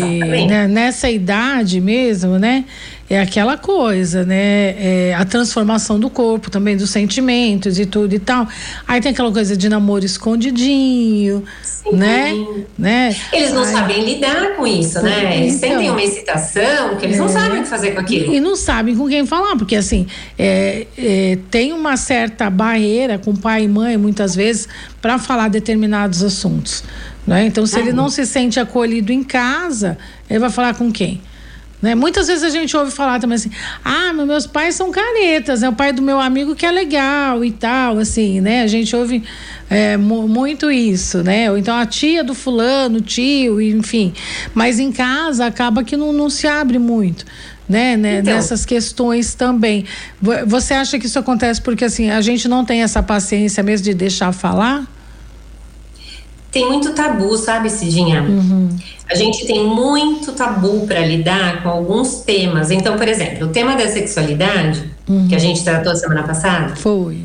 né, 0.47 0.69
nessa 0.69 1.11
idade 1.11 1.81
mesmo, 1.81 2.38
né? 2.38 2.64
É 3.11 3.21
aquela 3.21 3.59
coisa, 3.59 4.25
né? 4.25 4.75
É 4.79 5.14
a 5.14 5.25
transformação 5.25 6.00
do 6.00 6.09
corpo 6.09 6.50
também, 6.50 6.76
dos 6.76 6.88
sentimentos 6.88 7.79
e 7.79 7.85
tudo 7.85 8.14
e 8.14 8.19
tal. 8.19 8.49
Aí 8.88 9.00
tem 9.00 9.12
aquela 9.12 9.31
coisa 9.31 9.57
de 9.57 9.69
namoro 9.69 10.05
escondidinho, 10.05 11.45
Sim. 11.62 11.97
né? 11.97 12.33
né? 12.79 13.14
Eles 13.33 13.53
não 13.53 13.64
sabem 13.64 14.05
lidar 14.05 14.57
com 14.57 14.67
isso, 14.67 15.03
né? 15.03 15.37
Eles 15.37 15.57
então, 15.57 15.71
sentem 15.71 15.91
uma 15.91 16.03
excitação 16.03 16.97
que 16.97 17.05
eles 17.05 17.17
é, 17.17 17.21
não 17.21 17.29
sabem 17.29 17.59
o 17.59 17.62
que 17.62 17.69
fazer 17.69 17.91
com 17.91 18.00
aquilo. 18.00 18.35
E 18.35 18.41
não 18.41 18.57
sabem 18.57 18.97
com 18.97 19.07
quem 19.07 19.26
falar, 19.26 19.57
porque 19.57 19.76
assim, 19.76 20.07
é, 20.38 20.87
é, 20.97 21.38
tem 21.50 21.73
uma 21.73 21.97
certa 21.99 22.49
barreira 22.49 23.19
com 23.19 23.35
pai 23.37 23.64
e 23.64 23.69
mãe, 23.69 23.99
muitas 23.99 24.35
vezes, 24.35 24.67
para 25.03 25.19
falar 25.19 25.49
determinados 25.49 26.23
assuntos. 26.23 26.83
Né? 27.26 27.47
Então, 27.47 27.66
se 27.66 27.78
ele 27.78 27.93
não 27.93 28.09
se 28.09 28.26
sente 28.26 28.61
acolhido 28.61 29.12
em 29.12 29.25
casa, 29.25 29.97
ele 30.28 30.38
vai 30.38 30.50
falar 30.50 30.75
com 30.75 30.93
quem? 30.93 31.21
Né? 31.85 31.95
Muitas 31.95 32.28
vezes 32.28 32.43
a 32.43 32.49
gente 32.49 32.75
ouve 32.75 32.90
falar 32.90 33.21
também 33.21 33.37
assim: 33.37 33.50
ah, 33.85 34.11
meus 34.14 34.47
pais 34.47 34.75
são 34.75 34.90
caretas, 34.90 35.62
é 35.62 35.69
o 35.69 35.73
pai 35.75 35.93
do 35.93 36.00
meu 36.00 36.19
amigo 36.19 36.54
que 36.54 36.64
é 36.64 36.71
legal 36.71 37.45
e 37.45 37.50
tal, 37.50 37.99
assim, 37.99 38.40
né? 38.40 38.62
A 38.62 38.66
gente 38.66 38.97
ouve 38.97 39.23
é, 39.69 39.95
muito 39.99 40.71
isso, 40.71 41.23
né? 41.23 41.50
Ou 41.50 41.59
então 41.59 41.76
a 41.76 41.85
tia 41.85 42.25
do 42.25 42.35
fulano, 42.35 43.02
tio, 43.02 43.61
enfim. 43.61 44.14
Mas 44.54 44.78
em 44.78 44.90
casa 44.90 45.45
acaba 45.45 45.85
que 45.85 45.95
não, 45.95 46.11
não 46.11 46.31
se 46.31 46.47
abre 46.47 46.78
muito. 46.78 47.26
Né, 47.69 47.99
né 47.99 48.21
então, 48.21 48.35
nessas 48.35 48.64
questões 48.64 49.35
também. 49.35 49.85
Você 50.47 50.73
acha 50.73 50.99
que 50.99 51.04
isso 51.04 51.19
acontece 51.19 51.61
porque 51.61 51.85
assim 51.85 52.11
a 52.11 52.23
gente 52.23 52.49
não 52.49 52.64
tem 52.64 52.83
essa 52.83 53.02
paciência 53.02 53.62
mesmo 53.62 53.85
de 53.85 53.93
deixar 53.93 54.33
falar? 54.33 54.87
Tem 56.54 56.68
muito 56.68 56.92
tabu, 56.92 57.37
sabe, 57.37 57.68
Cidinha? 57.68 58.23
Uhum. 58.23 58.68
A 59.11 59.16
gente 59.16 59.44
tem 59.44 59.66
muito 59.66 60.30
tabu 60.32 60.87
para 60.87 61.00
lidar 61.00 61.64
com 61.64 61.68
alguns 61.68 62.20
temas. 62.20 62.70
Então, 62.70 62.96
por 62.96 63.08
exemplo, 63.08 63.49
o 63.49 63.50
tema 63.50 63.75
da 63.75 63.88
sexualidade, 63.88 64.88
uhum. 65.08 65.26
que 65.26 65.34
a 65.34 65.38
gente 65.38 65.64
tratou 65.64 65.96
semana 65.96 66.23
passada. 66.23 66.76
Foi. 66.76 67.18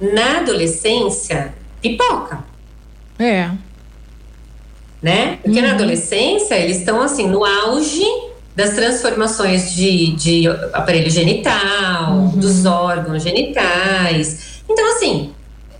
Na 0.00 0.38
adolescência, 0.38 1.52
pipoca. 1.82 2.42
É. 3.18 3.50
Né? 5.02 5.38
Porque 5.42 5.60
uhum. 5.60 5.66
na 5.66 5.74
adolescência, 5.74 6.54
eles 6.54 6.78
estão 6.78 7.02
assim, 7.02 7.28
no 7.28 7.44
auge 7.44 8.06
das 8.56 8.70
transformações 8.70 9.74
de, 9.74 10.12
de 10.16 10.48
aparelho 10.72 11.10
genital, 11.10 12.10
uhum. 12.10 12.28
dos 12.30 12.64
órgãos 12.64 13.22
genitais. 13.22 14.62
Então, 14.66 14.96
assim, 14.96 15.30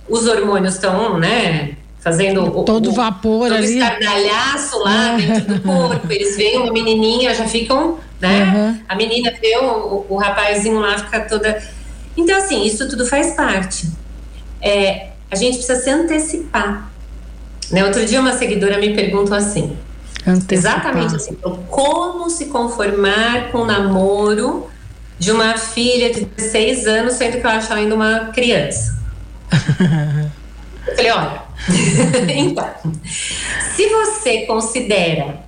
os 0.07 0.27
hormônios 0.27 0.75
estão, 0.75 1.19
né? 1.19 1.76
Fazendo 2.07 2.63
todo 2.63 2.91
o, 2.91 2.93
vapor 2.93 3.49
todo 3.49 3.55
ali. 3.57 3.81
estardalhaço 3.81 4.79
lá 4.79 5.11
uhum. 5.11 5.17
dentro 5.17 5.55
do 5.55 5.61
corpo. 5.61 6.13
Eles 6.13 6.37
veem 6.37 6.61
uma 6.61 6.73
menininha, 6.73 7.35
já 7.35 7.49
ficam, 7.49 7.99
né? 8.21 8.45
Uhum. 8.45 8.81
A 8.89 8.95
menina 8.95 9.33
vê 9.41 9.59
o, 9.59 10.07
o, 10.09 10.17
rapazinho 10.17 10.79
lá, 10.79 10.97
fica 10.99 11.23
toda. 11.23 11.61
Então, 12.17 12.39
assim, 12.39 12.65
isso 12.65 12.89
tudo 12.89 13.05
faz 13.07 13.35
parte. 13.35 13.89
É, 14.63 15.09
a 15.29 15.35
gente 15.35 15.57
precisa 15.57 15.81
se 15.81 15.91
antecipar. 15.91 16.89
Né? 17.73 17.85
Outro 17.85 18.07
dia, 18.07 18.21
uma 18.21 18.35
seguidora 18.35 18.79
me 18.79 18.95
perguntou 18.95 19.37
assim: 19.37 19.77
antecipar. 20.25 20.53
exatamente 20.53 21.17
assim, 21.17 21.37
como 21.69 22.31
se 22.31 22.47
conformar 22.47 23.51
com 23.51 23.63
o 23.63 23.65
namoro 23.65 24.69
de 25.19 25.33
uma 25.33 25.59
filha 25.59 26.15
de 26.15 26.25
16 26.25 26.87
anos, 26.87 27.15
sendo 27.15 27.41
que 27.41 27.45
eu 27.45 27.51
acho 27.51 27.73
ainda 27.73 27.97
uma 27.97 28.27
criança? 28.27 28.97
eu 30.87 30.95
falei: 30.95 31.11
olha 31.11 31.46
então, 32.29 32.71
se 33.75 33.89
você 33.89 34.47
considera 34.47 35.45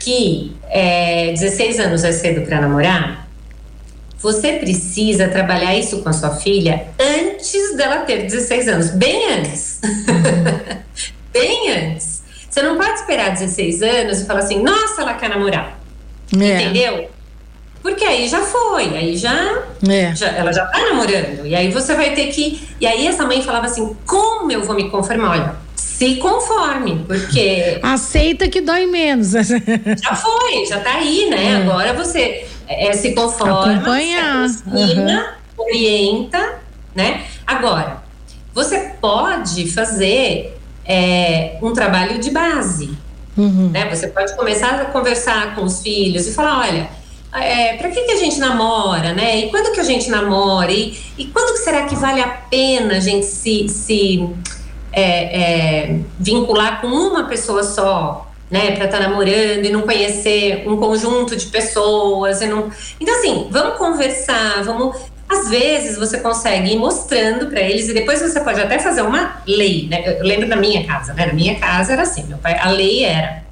que 0.00 0.56
é, 0.70 1.32
16 1.32 1.80
anos 1.80 2.04
é 2.04 2.12
cedo 2.12 2.46
para 2.46 2.60
namorar, 2.60 3.28
você 4.18 4.54
precisa 4.54 5.28
trabalhar 5.28 5.76
isso 5.76 6.02
com 6.02 6.08
a 6.08 6.12
sua 6.12 6.36
filha 6.36 6.88
antes 6.98 7.76
dela 7.76 7.98
ter 7.98 8.24
16 8.24 8.68
anos, 8.68 8.90
bem 8.90 9.32
antes. 9.32 9.80
bem 11.32 11.70
antes. 11.70 12.22
Você 12.50 12.62
não 12.62 12.76
pode 12.76 13.00
esperar 13.00 13.30
16 13.30 13.82
anos 13.82 14.20
e 14.20 14.26
falar 14.26 14.40
assim, 14.40 14.62
nossa, 14.62 15.02
ela 15.02 15.14
quer 15.14 15.28
namorar. 15.28 15.78
É. 16.36 16.62
Entendeu? 16.62 17.08
Porque 17.82 18.04
aí 18.04 18.28
já 18.28 18.40
foi, 18.40 18.96
aí 18.96 19.16
já, 19.16 19.62
é. 19.88 20.14
já, 20.14 20.28
ela 20.28 20.52
já 20.52 20.66
tá 20.66 20.78
namorando. 20.78 21.46
E 21.46 21.54
aí 21.54 21.70
você 21.70 21.94
vai 21.94 22.14
ter 22.14 22.26
que. 22.26 22.68
E 22.80 22.86
aí 22.86 23.06
essa 23.06 23.24
mãe 23.24 23.42
falava 23.42 23.66
assim: 23.66 23.96
como 24.06 24.50
eu 24.50 24.64
vou 24.64 24.74
me 24.74 24.90
conformar? 24.90 25.30
Olha, 25.30 25.56
se 25.76 26.16
conforme, 26.16 27.04
porque. 27.06 27.78
Aceita 27.82 28.48
que 28.48 28.60
dói 28.60 28.86
menos. 28.86 29.30
já 29.32 30.14
foi, 30.14 30.66
já 30.66 30.80
tá 30.80 30.94
aí, 30.94 31.30
né? 31.30 31.52
É. 31.52 31.56
Agora 31.56 31.92
você 31.92 32.46
é, 32.66 32.92
se 32.92 33.12
conforma, 33.14 33.74
Acompanhar. 33.74 34.48
se 34.48 34.62
aproxima, 34.66 35.36
uhum. 35.56 35.64
orienta, 35.64 36.58
né? 36.94 37.22
Agora, 37.46 38.02
você 38.52 38.92
pode 39.00 39.70
fazer 39.70 40.58
é, 40.84 41.56
um 41.62 41.72
trabalho 41.72 42.18
de 42.18 42.30
base. 42.30 42.90
Uhum. 43.36 43.70
Né? 43.70 43.88
Você 43.88 44.08
pode 44.08 44.34
começar 44.36 44.80
a 44.80 44.84
conversar 44.86 45.54
com 45.54 45.62
os 45.62 45.80
filhos 45.80 46.26
e 46.26 46.32
falar: 46.32 46.58
olha 46.58 46.97
é, 47.32 47.76
para 47.76 47.90
que, 47.90 48.02
que 48.02 48.12
a 48.12 48.16
gente 48.16 48.38
namora, 48.38 49.12
né? 49.12 49.38
E 49.38 49.50
quando 49.50 49.72
que 49.72 49.80
a 49.80 49.84
gente 49.84 50.08
namora? 50.10 50.72
E, 50.72 50.98
e 51.18 51.26
quando 51.26 51.52
que 51.52 51.58
será 51.58 51.84
que 51.84 51.94
vale 51.94 52.20
a 52.20 52.28
pena 52.28 52.96
a 52.96 53.00
gente 53.00 53.26
se, 53.26 53.68
se 53.68 54.28
é, 54.92 55.42
é, 55.42 55.98
vincular 56.18 56.80
com 56.80 56.88
uma 56.88 57.24
pessoa 57.24 57.62
só? 57.62 58.24
Né, 58.50 58.70
para 58.70 58.86
estar 58.86 58.96
tá 58.96 59.08
namorando 59.10 59.66
e 59.66 59.68
não 59.68 59.82
conhecer 59.82 60.66
um 60.66 60.78
conjunto 60.78 61.36
de 61.36 61.44
pessoas 61.48 62.40
e 62.40 62.46
não. 62.46 62.70
Então 62.98 63.14
assim, 63.18 63.46
vamos 63.50 63.76
conversar, 63.76 64.64
vamos. 64.64 64.96
Às 65.28 65.50
vezes 65.50 65.98
você 65.98 66.18
consegue 66.18 66.72
ir 66.72 66.78
mostrando 66.78 67.48
para 67.48 67.60
eles 67.60 67.90
e 67.90 67.92
depois 67.92 68.22
você 68.22 68.40
pode 68.40 68.58
até 68.58 68.78
fazer 68.78 69.02
uma 69.02 69.42
lei, 69.46 69.86
né? 69.90 70.18
Eu 70.18 70.24
lembro 70.24 70.48
da 70.48 70.56
minha 70.56 70.86
casa, 70.86 71.12
né? 71.12 71.26
Na 71.26 71.34
minha 71.34 71.56
casa 71.56 71.92
era 71.92 72.00
assim, 72.00 72.24
meu 72.24 72.38
pai, 72.38 72.58
a 72.58 72.70
lei 72.70 73.04
era 73.04 73.42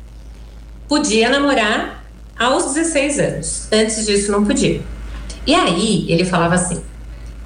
podia 0.89 1.29
namorar 1.29 2.06
aos 2.39 2.75
16 2.75 3.19
anos. 3.19 3.69
Antes 3.73 4.07
disso, 4.07 4.31
não 4.31 4.45
podia. 4.45 4.81
E 5.47 5.55
aí, 5.55 6.07
ele 6.09 6.25
falava 6.25 6.55
assim: 6.55 6.83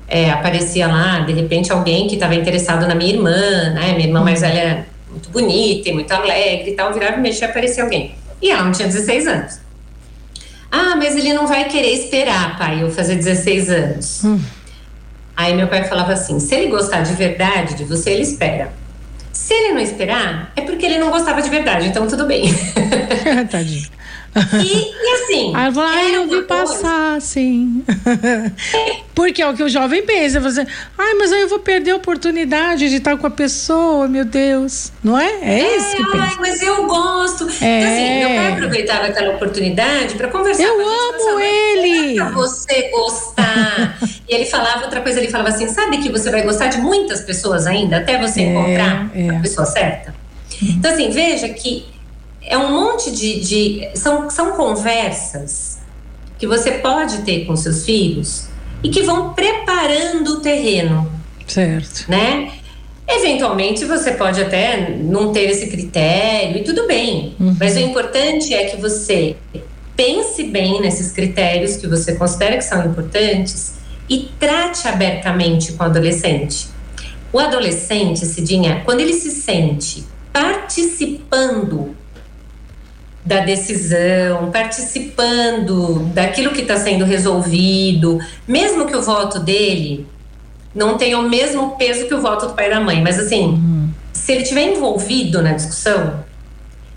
é, 0.08 0.30
aparecia 0.30 0.88
lá, 0.88 1.20
de 1.20 1.32
repente, 1.32 1.72
alguém 1.72 2.08
que 2.08 2.14
estava 2.14 2.34
interessado 2.34 2.86
na 2.86 2.94
minha 2.94 3.14
irmã, 3.14 3.70
né? 3.70 3.92
Minha 3.92 4.08
irmã 4.08 4.22
mais 4.22 4.40
velha 4.40 4.58
era 4.58 4.86
muito 5.10 5.30
bonita 5.30 5.88
e 5.88 5.92
muito 5.92 6.10
alegre 6.12 6.70
e 6.70 6.74
tal, 6.74 6.92
virava 6.92 7.16
e 7.16 7.20
mexia, 7.20 7.48
aparecia 7.48 7.84
alguém. 7.84 8.14
E 8.42 8.50
ela 8.50 8.64
não 8.64 8.72
tinha 8.72 8.88
16 8.88 9.26
anos. 9.26 9.60
Ah, 10.70 10.94
mas 10.96 11.16
ele 11.16 11.32
não 11.32 11.46
vai 11.46 11.64
querer 11.64 11.92
esperar, 11.92 12.56
pai, 12.58 12.82
eu 12.82 12.90
fazer 12.90 13.16
16 13.16 13.70
anos. 13.70 14.24
Hum. 14.24 14.40
Aí 15.36 15.54
meu 15.54 15.68
pai 15.68 15.84
falava 15.84 16.12
assim: 16.12 16.38
se 16.40 16.54
ele 16.54 16.68
gostar 16.68 17.02
de 17.02 17.14
verdade 17.14 17.74
de 17.74 17.84
você, 17.84 18.10
ele 18.10 18.22
espera. 18.22 18.72
Se 19.32 19.54
ele 19.54 19.74
não 19.74 19.80
esperar, 19.80 20.52
é 20.54 20.60
porque 20.60 20.84
ele 20.84 20.98
não 20.98 21.10
gostava 21.10 21.40
de 21.40 21.48
verdade, 21.48 21.88
então 21.88 22.06
tudo 22.06 22.26
bem. 22.26 22.44
Tadinho. 23.50 23.88
E, 24.34 24.92
e 24.92 25.14
assim. 25.14 25.52
Aí 25.54 25.66
eu 25.66 25.72
falo, 25.72 25.88
ah, 25.88 26.08
eu 26.08 26.28
vi 26.28 26.42
passar, 26.42 27.16
assim. 27.16 27.82
Porque 29.14 29.42
é 29.42 29.48
o 29.48 29.54
que 29.54 29.62
o 29.62 29.68
jovem 29.68 30.04
pensa. 30.04 30.38
Você, 30.40 30.66
ai, 30.96 31.14
mas 31.14 31.32
aí 31.32 31.42
eu 31.42 31.48
vou 31.48 31.58
perder 31.58 31.90
a 31.90 31.96
oportunidade 31.96 32.88
de 32.88 32.96
estar 32.96 33.16
com 33.16 33.26
a 33.26 33.30
pessoa, 33.30 34.06
meu 34.06 34.24
Deus. 34.24 34.92
Não 35.02 35.18
é? 35.18 35.30
É, 35.42 35.60
é 35.60 35.76
isso 35.76 35.96
que 35.96 36.02
ai, 36.02 36.10
pensa. 36.12 36.40
mas 36.40 36.62
eu 36.62 36.86
gosto. 36.86 37.48
É. 37.60 37.80
Então, 37.80 37.90
assim, 37.90 38.18
meu 38.18 38.28
pai 38.28 38.52
aproveitava 38.52 39.06
aquela 39.06 39.34
oportunidade 39.34 40.14
para 40.14 40.28
conversar 40.28 40.62
eu 40.62 40.76
com 40.76 40.82
amo 40.82 41.38
assim, 41.38 41.46
ele. 41.46 42.14
Pra 42.14 42.30
você 42.30 42.88
gostar. 42.90 43.98
e 44.28 44.34
ele 44.34 44.46
falava 44.46 44.84
outra 44.84 45.00
coisa, 45.00 45.18
ele 45.18 45.30
falava 45.30 45.50
assim: 45.50 45.68
sabe 45.68 45.98
que 45.98 46.08
você 46.08 46.30
vai 46.30 46.42
gostar 46.42 46.68
de 46.68 46.78
muitas 46.78 47.20
pessoas 47.20 47.66
ainda, 47.66 47.98
até 47.98 48.16
você 48.16 48.42
é, 48.42 48.44
encontrar 48.44 49.10
é. 49.12 49.28
a 49.30 49.40
pessoa 49.40 49.66
certa? 49.66 50.14
Então, 50.62 50.92
assim, 50.92 51.10
veja 51.10 51.48
que 51.48 51.99
é 52.42 52.56
um 52.56 52.70
monte 52.70 53.10
de, 53.10 53.40
de. 53.40 53.88
são, 53.94 54.30
são 54.30 54.52
conversas 54.52 55.78
que 56.38 56.46
você 56.46 56.72
pode 56.72 57.18
ter 57.18 57.44
com 57.44 57.54
seus 57.54 57.84
filhos 57.84 58.46
e 58.82 58.88
que 58.88 59.02
vão 59.02 59.34
preparando 59.34 60.34
o 60.34 60.40
terreno. 60.40 61.10
Certo. 61.46 62.06
Né? 62.08 62.52
Eventualmente 63.06 63.84
você 63.84 64.12
pode 64.12 64.40
até 64.40 64.96
não 64.96 65.32
ter 65.32 65.50
esse 65.50 65.66
critério 65.66 66.58
e 66.58 66.64
tudo 66.64 66.86
bem, 66.86 67.34
uhum. 67.40 67.56
mas 67.58 67.76
o 67.76 67.80
importante 67.80 68.54
é 68.54 68.66
que 68.66 68.80
você 68.80 69.36
pense 69.96 70.44
bem 70.44 70.80
nesses 70.80 71.12
critérios 71.12 71.76
que 71.76 71.86
você 71.86 72.14
considera 72.14 72.56
que 72.56 72.64
são 72.64 72.86
importantes 72.86 73.74
e 74.08 74.30
trate 74.38 74.88
abertamente 74.88 75.72
com 75.72 75.82
o 75.82 75.86
adolescente. 75.86 76.68
O 77.32 77.38
adolescente, 77.38 78.24
Cidinha, 78.24 78.82
quando 78.84 79.00
ele 79.00 79.12
se 79.12 79.30
sente 79.30 80.04
participando 80.32 81.94
da 83.24 83.40
decisão, 83.40 84.50
participando 84.50 86.00
daquilo 86.14 86.52
que 86.52 86.62
está 86.62 86.76
sendo 86.76 87.04
resolvido, 87.04 88.18
mesmo 88.48 88.86
que 88.86 88.96
o 88.96 89.02
voto 89.02 89.38
dele 89.38 90.06
não 90.74 90.96
tenha 90.96 91.18
o 91.18 91.28
mesmo 91.28 91.76
peso 91.76 92.06
que 92.06 92.14
o 92.14 92.20
voto 92.20 92.46
do 92.46 92.54
pai 92.54 92.68
e 92.68 92.70
da 92.70 92.80
mãe, 92.80 93.02
mas 93.02 93.18
assim, 93.18 93.46
uhum. 93.46 93.90
se 94.12 94.32
ele 94.32 94.44
tiver 94.44 94.74
envolvido 94.74 95.42
na 95.42 95.52
discussão, 95.52 96.24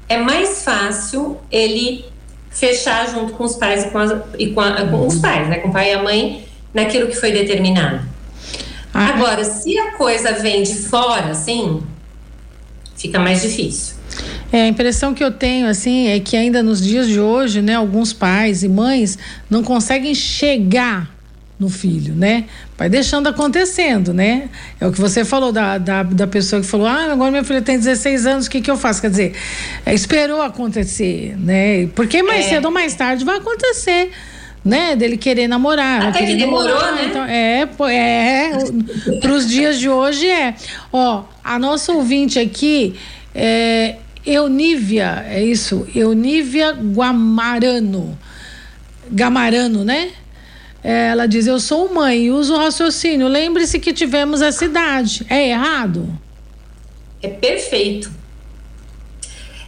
é 0.08 0.18
mais 0.18 0.63
fácil 0.63 1.39
ele 1.51 2.06
fechar 2.51 3.10
junto 3.10 3.34
com 3.34 3.44
os 3.44 3.56
pais 3.56 3.84
e 3.84 3.89
com, 3.89 3.98
as, 3.98 4.15
e 4.38 4.48
com, 4.48 4.62
a, 4.62 4.86
com 4.86 5.08
os 5.08 5.15
pais, 5.15 5.50
né, 5.50 5.58
com 5.58 5.70
o 5.70 5.74
pai 5.74 5.92
e 5.92 5.94
a 5.94 6.03
mãe, 6.03 6.46
naquilo 6.74 7.08
que 7.08 7.15
foi 7.15 7.32
determinado. 7.32 8.01
Ah. 8.94 9.08
Agora, 9.08 9.44
se 9.44 9.77
a 9.77 9.94
coisa 9.94 10.34
vem 10.34 10.62
de 10.62 10.75
fora, 10.75 11.32
assim, 11.32 11.82
fica 12.96 13.20
mais 13.20 13.42
difícil. 13.42 13.96
É, 14.51 14.63
a 14.63 14.67
impressão 14.67 15.13
que 15.13 15.24
eu 15.24 15.32
tenho, 15.32 15.67
assim, 15.67 16.08
é 16.08 16.20
que 16.20 16.38
ainda 16.38 16.62
nos 16.62 16.82
dias 16.82 17.08
de 17.08 17.20
hoje, 17.20 17.62
né, 17.62 17.75
alguns 17.75 18.13
pais 18.13 18.63
e 18.63 18.70
mães 18.70 19.17
não 19.50 19.63
conseguem 19.63 20.13
chegar 20.13 21.12
no 21.60 21.70
filho, 21.70 22.13
né? 22.13 22.46
Vai 22.77 22.89
deixando 22.89 23.27
acontecendo, 23.27 24.13
né? 24.13 24.50
É 24.79 24.88
o 24.88 24.91
que 24.91 25.00
você 25.00 25.24
falou 25.24 25.51
da, 25.51 25.77
da, 25.77 26.03
da 26.03 26.27
pessoa 26.27 26.62
que 26.62 26.67
falou: 26.67 26.88
ah, 26.88 27.12
agora 27.12 27.32
minha 27.32 27.43
filha 27.43 27.62
tem 27.62 27.77
16 27.77 28.25
anos, 28.25 28.46
o 28.48 28.50
que, 28.50 28.60
que 28.60 28.70
eu 28.70 28.75
faço? 28.75 29.01
Quer 29.01 29.10
dizer, 29.10 29.34
é, 29.86 29.93
esperou 29.93 30.41
acontecer, 30.41 31.36
né? 31.38 31.88
Porque 31.96 32.22
mais 32.22 32.46
é. 32.46 32.50
cedo 32.50 32.65
ou 32.65 32.72
mais 32.72 32.93
tarde 32.96 33.24
vai 33.24 33.38
acontecer 33.38 34.12
né, 34.63 34.96
dele 34.96 35.17
querer 35.17 35.48
namorar. 35.48 36.08
Até 36.08 36.25
que 36.25 36.36
demorou, 36.36 36.70
namorar, 36.70 36.96
né? 36.96 37.05
Então, 37.05 37.25
é, 37.25 37.67
é, 37.91 39.20
para 39.20 39.32
os 39.32 39.48
dias 39.48 39.77
de 39.77 39.89
hoje 39.89 40.27
é. 40.27 40.55
Ó, 40.91 41.24
a 41.43 41.60
nossa 41.60 41.91
ouvinte 41.91 42.39
aqui 42.39 42.96
é 43.36 43.98
Eunívia, 44.25 45.25
é 45.27 45.44
isso? 45.44 45.88
Eunívia 45.94 46.72
Guamarano. 46.72 48.18
Gamarano, 49.10 49.84
né? 49.84 50.12
Ela 50.84 51.25
diz: 51.27 51.48
Eu 51.48 51.60
sou 51.60 51.94
mãe 51.94 52.25
e 52.25 52.32
uso 52.32 52.56
raciocínio. 52.56 53.27
Lembre-se 53.27 53.80
que 53.80 53.94
tivemos 53.94 54.42
essa 54.42 54.65
idade. 54.65 55.25
É 55.30 55.50
errado? 55.50 56.08
É 57.22 57.30
perfeito. 57.30 58.12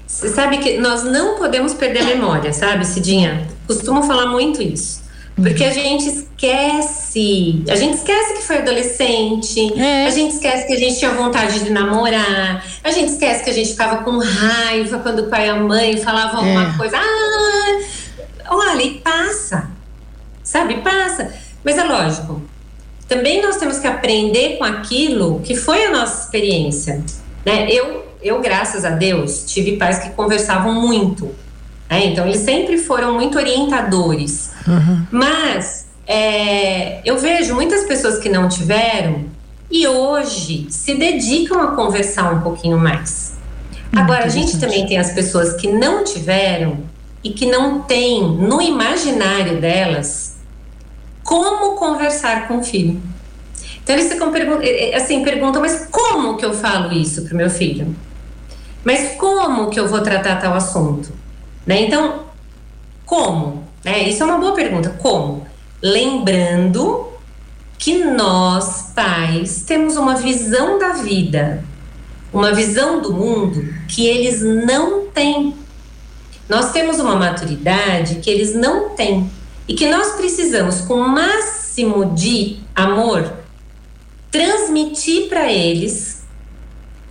Você 0.06 0.30
sabe 0.30 0.58
que 0.60 0.78
nós 0.78 1.04
não 1.04 1.38
podemos 1.38 1.74
perder 1.74 2.02
a 2.02 2.06
memória, 2.06 2.54
sabe, 2.54 2.86
Cidinha? 2.86 3.48
Costumo 3.68 4.04
falar 4.04 4.28
muito 4.28 4.62
isso. 4.62 5.05
Porque 5.36 5.64
a 5.64 5.72
gente 5.72 6.08
esquece. 6.08 7.64
A 7.70 7.76
gente 7.76 7.96
esquece 7.96 8.34
que 8.36 8.42
foi 8.44 8.60
adolescente. 8.60 9.80
É. 9.80 10.06
A 10.06 10.10
gente 10.10 10.34
esquece 10.34 10.66
que 10.66 10.74
a 10.74 10.78
gente 10.78 10.98
tinha 10.98 11.12
vontade 11.12 11.64
de 11.64 11.70
namorar. 11.72 12.66
A 12.84 12.92
gente 12.92 13.12
esquece 13.12 13.44
que 13.44 13.50
a 13.50 13.54
gente 13.54 13.72
ficava 13.72 14.04
com 14.04 14.18
raiva 14.18 15.00
quando 15.00 15.20
o 15.20 15.28
pai 15.28 15.48
e 15.48 15.50
a 15.50 15.56
mãe 15.56 15.98
falavam 15.98 16.40
alguma 16.40 16.74
é. 16.74 16.78
coisa. 16.78 16.98
Ah, 16.98 17.80
olha, 18.50 18.82
e 18.82 19.00
passa 19.00 19.76
sabe? 20.46 20.76
Passa. 20.76 21.34
Mas 21.64 21.78
é 21.78 21.84
lógico. 21.84 22.42
Também 23.08 23.42
nós 23.42 23.58
temos 23.58 23.80
que 23.80 23.88
aprender 23.88 24.58
com 24.58 24.64
aquilo 24.64 25.42
que 25.42 25.56
foi 25.56 25.84
a 25.86 25.92
nossa 25.92 26.24
experiência. 26.24 27.04
Né? 27.46 27.68
Eu, 27.70 28.06
eu, 28.22 28.40
graças 28.40 28.86
a 28.86 28.92
Deus, 28.92 29.44
tive 29.46 29.76
pais 29.76 30.00
que 30.00 30.12
conversavam 30.12 30.74
muito. 30.74 31.30
Né? 31.90 32.08
Então, 32.08 32.26
eles 32.28 32.42
sempre 32.42 32.78
foram 32.78 33.14
muito 33.14 33.38
orientadores. 33.38 34.52
Uhum. 34.68 35.06
Mas 35.12 35.88
é, 36.08 37.02
eu 37.08 37.18
vejo 37.18 37.54
muitas 37.56 37.86
pessoas 37.86 38.20
que 38.20 38.30
não 38.30 38.48
tiveram 38.48 39.26
e 39.70 39.88
hoje 39.88 40.68
se 40.70 40.96
dedicam 40.96 41.60
a 41.62 41.76
conversar 41.76 42.34
um 42.34 42.42
pouquinho 42.42 42.78
mais. 42.78 43.36
Agora, 43.96 44.26
a 44.26 44.30
gente 44.30 44.60
também 44.60 44.86
tem 44.86 44.98
as 44.98 45.12
pessoas 45.12 45.54
que 45.54 45.72
não 45.72 46.04
tiveram 46.04 46.80
e 47.24 47.32
que 47.32 47.46
não 47.46 47.82
têm 47.82 48.22
no 48.22 48.62
imaginário 48.62 49.60
delas 49.60 50.36
como 51.24 51.76
conversar 51.76 52.48
com 52.48 52.60
o 52.60 52.64
filho. 52.64 53.02
Então 53.84 53.96
eles 53.96 54.12
ficam 54.12 54.32
assim, 54.96 55.24
perguntam, 55.24 55.62
mas 55.62 55.88
como 55.92 56.38
que 56.38 56.46
eu 56.46 56.54
falo 56.54 56.92
isso 56.92 57.24
para 57.24 57.34
o 57.34 57.38
meu 57.38 57.50
filho? 57.50 57.96
Mas 58.84 59.16
como 59.18 59.70
que 59.70 59.80
eu 59.80 59.88
vou 59.88 60.02
tratar 60.02 60.36
tal 60.36 60.54
assunto? 60.54 61.12
Né? 61.66 61.82
Então, 61.82 62.26
como? 63.06 63.64
Né? 63.84 64.10
Isso 64.10 64.24
é 64.24 64.26
uma 64.26 64.38
boa 64.38 64.54
pergunta. 64.54 64.90
Como? 65.02 65.46
Lembrando 65.82 67.08
que 67.78 68.04
nós, 68.04 68.92
pais, 68.96 69.64
temos 69.66 69.98
uma 69.98 70.16
visão 70.16 70.80
da 70.80 70.94
vida, 70.94 71.64
uma 72.32 72.54
visão 72.54 73.02
do 73.02 73.14
mundo 73.14 73.74
que 73.88 74.08
eles 74.08 74.42
não 74.42 75.08
têm. 75.08 75.54
Nós 76.48 76.72
temos 76.72 77.00
uma 77.00 77.16
maturidade 77.16 78.16
que 78.16 78.30
eles 78.30 78.54
não 78.54 78.90
têm 78.90 79.30
e 79.68 79.74
que 79.74 79.90
nós 79.90 80.14
precisamos, 80.14 80.82
com 80.82 80.96
o 80.96 81.10
máximo 81.10 82.14
de 82.14 82.58
amor, 82.76 83.32
transmitir 84.32 85.28
para 85.28 85.52
eles 85.52 86.15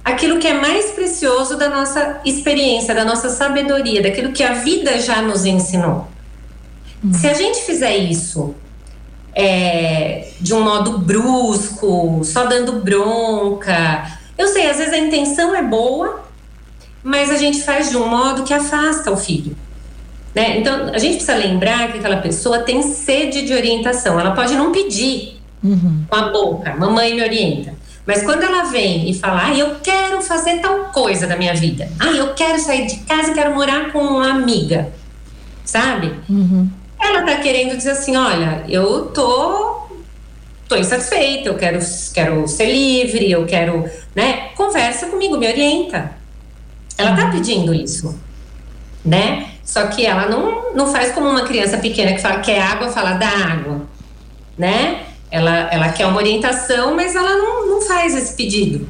aquilo 0.04 0.38
que 0.38 0.46
é 0.46 0.52
mais 0.52 0.90
precioso 0.90 1.56
da 1.56 1.70
nossa 1.70 2.20
experiência, 2.24 2.94
da 2.94 3.04
nossa 3.04 3.30
sabedoria, 3.30 4.02
daquilo 4.02 4.32
que 4.32 4.42
a 4.42 4.52
vida 4.52 5.00
já 5.00 5.22
nos 5.22 5.46
ensinou. 5.46 6.06
Hum. 7.02 7.12
Se 7.14 7.26
a 7.26 7.32
gente 7.32 7.62
fizer 7.62 7.96
isso 7.96 8.54
é, 9.34 10.28
de 10.40 10.52
um 10.52 10.62
modo 10.62 10.98
brusco, 10.98 12.20
só 12.22 12.44
dando 12.44 12.80
bronca, 12.80 14.18
eu 14.36 14.48
sei, 14.48 14.68
às 14.68 14.76
vezes 14.76 14.92
a 14.92 14.98
intenção 14.98 15.54
é 15.54 15.62
boa, 15.62 16.22
mas 17.02 17.30
a 17.30 17.36
gente 17.36 17.62
faz 17.62 17.90
de 17.90 17.96
um 17.96 18.06
modo 18.06 18.44
que 18.44 18.52
afasta 18.52 19.10
o 19.10 19.16
filho. 19.16 19.56
Né? 20.34 20.58
Então, 20.58 20.90
a 20.92 20.98
gente 20.98 21.16
precisa 21.16 21.36
lembrar 21.36 21.92
que 21.92 21.98
aquela 21.98 22.16
pessoa 22.16 22.58
tem 22.58 22.82
sede 22.82 23.42
de 23.42 23.54
orientação. 23.54 24.18
Ela 24.18 24.32
pode 24.32 24.54
não 24.54 24.72
pedir 24.72 25.40
uhum. 25.62 26.04
com 26.08 26.16
a 26.16 26.28
boca, 26.30 26.74
mamãe 26.74 27.14
me 27.14 27.22
orienta. 27.22 27.74
Mas 28.06 28.22
quando 28.22 28.42
ela 28.42 28.64
vem 28.64 29.08
e 29.08 29.14
fala, 29.14 29.46
ah, 29.46 29.54
eu 29.54 29.76
quero 29.82 30.20
fazer 30.20 30.58
tal 30.58 30.86
coisa 30.86 31.26
da 31.26 31.36
minha 31.36 31.54
vida, 31.54 31.88
ah, 31.98 32.10
eu 32.10 32.34
quero 32.34 32.58
sair 32.58 32.86
de 32.86 32.98
casa 32.98 33.30
e 33.30 33.34
quero 33.34 33.54
morar 33.54 33.92
com 33.92 33.98
uma 34.00 34.30
amiga, 34.30 34.92
sabe? 35.64 36.12
Uhum. 36.28 36.68
Ela 37.00 37.22
tá 37.22 37.36
querendo 37.36 37.76
dizer 37.76 37.92
assim, 37.92 38.14
olha, 38.16 38.62
eu 38.68 39.06
tô, 39.06 39.86
tô 40.68 40.76
insatisfeita, 40.76 41.48
eu 41.48 41.56
quero, 41.56 41.78
quero 42.12 42.46
ser 42.46 42.70
livre, 42.70 43.30
eu 43.30 43.46
quero, 43.46 43.88
né? 44.14 44.48
Conversa 44.54 45.06
comigo, 45.06 45.38
me 45.38 45.48
orienta. 45.48 46.12
Ela 46.98 47.16
tá 47.16 47.24
uhum. 47.24 47.30
pedindo 47.30 47.74
isso, 47.74 48.18
né? 49.04 49.48
Só 49.64 49.86
que 49.86 50.04
ela 50.04 50.28
não, 50.28 50.74
não 50.74 50.92
faz 50.92 51.12
como 51.12 51.28
uma 51.28 51.44
criança 51.44 51.78
pequena 51.78 52.12
que 52.12 52.20
fala 52.20 52.40
quer 52.40 52.60
água, 52.60 52.88
fala 52.88 53.14
dá 53.14 53.28
água, 53.28 53.82
né? 54.58 55.00
Ela, 55.34 55.68
ela 55.72 55.88
quer 55.88 56.06
uma 56.06 56.18
orientação, 56.18 56.94
mas 56.94 57.16
ela 57.16 57.36
não, 57.36 57.66
não 57.66 57.82
faz 57.82 58.14
esse 58.14 58.36
pedido. 58.36 58.86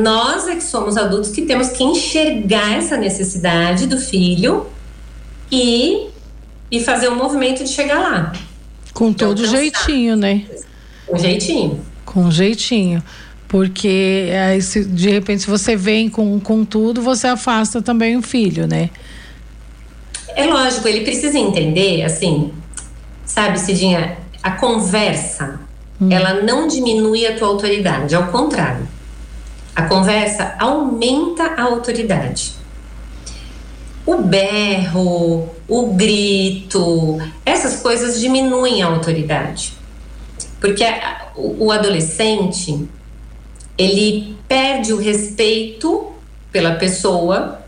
Nós 0.00 0.48
é 0.48 0.56
que 0.56 0.64
somos 0.64 0.96
adultos 0.96 1.30
que 1.30 1.42
temos 1.42 1.68
que 1.68 1.84
enxergar 1.84 2.78
essa 2.78 2.96
necessidade 2.96 3.86
do 3.86 3.98
filho 3.98 4.66
e, 5.50 6.06
e 6.70 6.80
fazer 6.80 7.10
um 7.10 7.16
movimento 7.16 7.62
de 7.64 7.68
chegar 7.68 7.98
lá. 7.98 8.32
Com 8.94 9.10
então, 9.10 9.28
todo 9.28 9.46
jeitinho, 9.46 10.16
né? 10.16 10.46
Com 11.06 11.18
jeitinho. 11.18 11.80
Com 12.06 12.30
jeitinho. 12.30 13.02
Porque 13.46 14.30
aí, 14.48 14.62
se, 14.62 14.82
de 14.82 15.10
repente, 15.10 15.42
se 15.42 15.50
você 15.50 15.76
vem 15.76 16.08
com, 16.08 16.40
com 16.40 16.64
tudo, 16.64 17.02
você 17.02 17.26
afasta 17.26 17.82
também 17.82 18.16
o 18.16 18.22
filho, 18.22 18.66
né? 18.66 18.88
É 20.34 20.46
lógico, 20.46 20.88
ele 20.88 21.02
precisa 21.02 21.38
entender, 21.38 22.04
assim, 22.04 22.50
sabe, 23.26 23.60
Cidinha, 23.60 24.21
a 24.42 24.50
conversa, 24.52 25.60
hum. 26.00 26.10
ela 26.10 26.42
não 26.42 26.66
diminui 26.66 27.26
a 27.26 27.36
tua 27.36 27.48
autoridade, 27.48 28.14
ao 28.14 28.28
contrário. 28.28 28.88
A 29.74 29.82
conversa 29.82 30.54
aumenta 30.58 31.44
a 31.56 31.62
autoridade. 31.62 32.54
O 34.04 34.16
berro, 34.18 35.48
o 35.68 35.92
grito, 35.94 37.18
essas 37.46 37.80
coisas 37.80 38.20
diminuem 38.20 38.82
a 38.82 38.86
autoridade. 38.86 39.74
Porque 40.60 40.84
o 41.36 41.70
adolescente, 41.70 42.86
ele 43.78 44.36
perde 44.46 44.92
o 44.92 44.98
respeito 44.98 46.12
pela 46.50 46.74
pessoa 46.74 47.62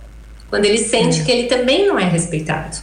quando 0.50 0.66
ele 0.66 0.78
sente 0.78 1.20
é. 1.20 1.24
que 1.24 1.32
ele 1.32 1.48
também 1.48 1.86
não 1.86 1.98
é 1.98 2.04
respeitado. 2.04 2.76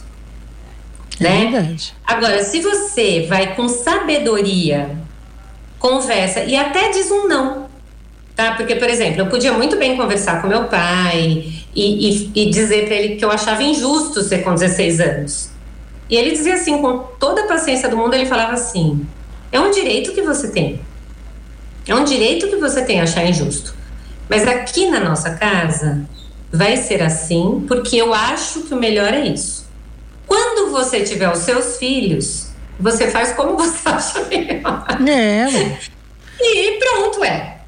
É 1.20 1.22
né? 1.22 1.50
verdade. 1.50 1.94
Agora, 2.06 2.42
se 2.42 2.60
você 2.60 3.26
vai 3.28 3.54
com 3.54 3.68
sabedoria, 3.68 4.96
conversa 5.78 6.40
e 6.44 6.56
até 6.56 6.90
diz 6.90 7.10
um 7.10 7.26
não, 7.28 7.66
tá? 8.34 8.52
Porque, 8.52 8.76
por 8.76 8.88
exemplo, 8.88 9.20
eu 9.20 9.26
podia 9.26 9.52
muito 9.52 9.76
bem 9.76 9.96
conversar 9.96 10.40
com 10.40 10.48
meu 10.48 10.64
pai 10.64 11.44
e, 11.74 12.08
e, 12.10 12.30
e 12.34 12.50
dizer 12.50 12.86
para 12.86 12.94
ele 12.94 13.16
que 13.16 13.24
eu 13.24 13.30
achava 13.30 13.62
injusto 13.62 14.22
ser 14.22 14.38
com 14.38 14.54
16 14.54 15.00
anos. 15.00 15.50
E 16.08 16.16
ele 16.16 16.32
dizia 16.32 16.54
assim, 16.54 16.80
com 16.80 16.98
toda 17.18 17.44
a 17.44 17.46
paciência 17.46 17.88
do 17.88 17.96
mundo, 17.96 18.14
ele 18.14 18.26
falava 18.26 18.52
assim: 18.52 19.06
é 19.50 19.60
um 19.60 19.70
direito 19.70 20.12
que 20.12 20.22
você 20.22 20.48
tem. 20.48 20.80
É 21.86 21.94
um 21.94 22.04
direito 22.04 22.48
que 22.48 22.56
você 22.56 22.82
tem 22.82 23.00
achar 23.00 23.26
injusto. 23.26 23.74
Mas 24.28 24.46
aqui 24.46 24.88
na 24.88 25.00
nossa 25.00 25.30
casa 25.30 26.06
vai 26.52 26.76
ser 26.76 27.02
assim, 27.02 27.64
porque 27.66 27.96
eu 27.96 28.14
acho 28.14 28.62
que 28.62 28.74
o 28.74 28.76
melhor 28.76 29.12
é 29.12 29.26
isso. 29.26 29.61
Quando 30.32 30.70
você 30.70 31.02
tiver 31.02 31.30
os 31.30 31.40
seus 31.40 31.76
filhos, 31.76 32.46
você 32.80 33.10
faz 33.10 33.34
como 33.34 33.54
você 33.54 33.76
acha 33.86 34.24
melhor. 34.24 34.86
É. 35.06 35.78
E 36.40 36.78
pronto, 36.78 37.22
é. 37.22 37.58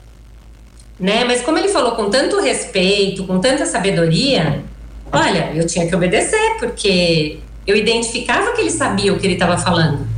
Né? 0.98 1.24
Mas 1.24 1.42
como 1.42 1.58
ele 1.58 1.68
falou 1.68 1.92
com 1.92 2.08
tanto 2.08 2.40
respeito, 2.40 3.26
com 3.26 3.38
tanta 3.38 3.66
sabedoria, 3.66 4.64
olha, 5.12 5.52
eu 5.54 5.66
tinha 5.66 5.86
que 5.86 5.94
obedecer, 5.94 6.56
porque 6.58 7.40
eu 7.66 7.76
identificava 7.76 8.52
que 8.52 8.62
ele 8.62 8.70
sabia 8.70 9.12
o 9.12 9.18
que 9.18 9.26
ele 9.26 9.34
estava 9.34 9.58
falando. 9.58 10.08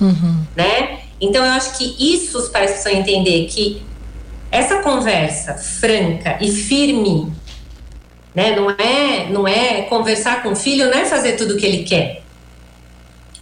Uhum. 0.00 0.44
Né? 0.56 0.98
Então 1.20 1.44
eu 1.44 1.52
acho 1.52 1.78
que 1.78 1.94
isso 2.12 2.36
os 2.38 2.48
pais 2.48 2.72
precisam 2.72 2.98
entender 2.98 3.46
que 3.46 3.80
essa 4.50 4.78
conversa 4.78 5.54
franca 5.54 6.38
e 6.40 6.50
firme, 6.50 7.32
né? 8.34 8.56
Não 8.56 8.70
é, 8.70 9.28
não 9.30 9.46
é 9.46 9.82
conversar 9.82 10.42
com 10.42 10.50
o 10.50 10.56
filho, 10.56 10.86
não 10.86 10.98
é 10.98 11.04
fazer 11.04 11.32
tudo 11.32 11.54
o 11.54 11.56
que 11.56 11.64
ele 11.64 11.84
quer, 11.84 12.22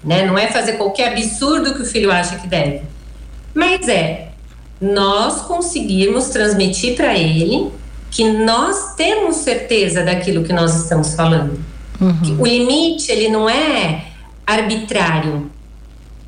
né? 0.05 0.25
Não 0.27 0.37
é 0.37 0.49
fazer 0.49 0.73
qualquer 0.75 1.13
absurdo 1.13 1.75
que 1.75 1.83
o 1.83 1.87
filho 1.87 2.13
acha 2.13 2.37
que 2.37 2.47
deve, 2.47 2.83
mas 3.55 3.89
é 3.89 4.29
nós 4.81 5.43
conseguirmos 5.43 6.29
transmitir 6.29 6.97
para 6.97 7.17
ele 7.17 7.71
que 8.11 8.31
nós 8.31 8.95
temos 8.95 9.37
certeza 9.37 10.05
daquilo 10.05 10.45
que 10.45 10.53
nós 10.53 10.75
estamos 10.75 11.15
falando. 11.15 11.59
Uhum. 12.01 12.41
O 12.41 12.47
limite 12.47 13.11
ele 13.11 13.29
não 13.29 13.49
é 13.49 14.07
arbitrário, 14.47 15.51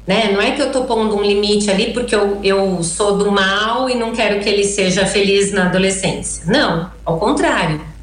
né? 0.06 0.30
Não 0.32 0.40
é 0.40 0.52
que 0.52 0.62
eu 0.62 0.68
estou 0.68 0.84
pondo 0.84 1.16
um 1.16 1.22
limite 1.22 1.70
ali 1.70 1.92
porque 1.92 2.14
eu, 2.14 2.38
eu 2.42 2.82
sou 2.82 3.18
do 3.18 3.30
mal 3.30 3.90
e 3.90 3.94
não 3.94 4.12
quero 4.12 4.40
que 4.40 4.48
ele 4.48 4.64
seja 4.64 5.04
feliz 5.04 5.52
na 5.52 5.66
adolescência. 5.66 6.44
Não, 6.46 6.90
ao 7.04 7.18
contrário. 7.18 7.93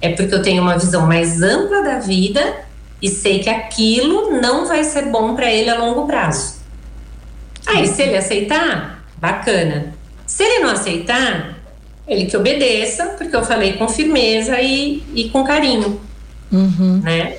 É 0.00 0.10
porque 0.10 0.34
eu 0.34 0.42
tenho 0.42 0.62
uma 0.62 0.78
visão 0.78 1.06
mais 1.06 1.42
ampla 1.42 1.82
da 1.82 1.98
vida 1.98 2.40
e 3.00 3.08
sei 3.08 3.40
que 3.40 3.48
aquilo 3.48 4.40
não 4.40 4.66
vai 4.66 4.84
ser 4.84 5.06
bom 5.06 5.34
para 5.34 5.50
ele 5.52 5.70
a 5.70 5.78
longo 5.78 6.06
prazo. 6.06 6.58
Aí, 7.66 7.86
se 7.86 8.02
ele 8.02 8.16
aceitar, 8.16 9.04
bacana. 9.16 9.94
Se 10.26 10.42
ele 10.42 10.64
não 10.64 10.70
aceitar, 10.70 11.58
ele 12.06 12.26
que 12.26 12.36
obedeça, 12.36 13.06
porque 13.18 13.34
eu 13.34 13.44
falei 13.44 13.74
com 13.74 13.88
firmeza 13.88 14.60
e, 14.60 15.02
e 15.14 15.28
com 15.28 15.44
carinho. 15.44 16.00
Uhum. 16.50 17.00
Né? 17.02 17.36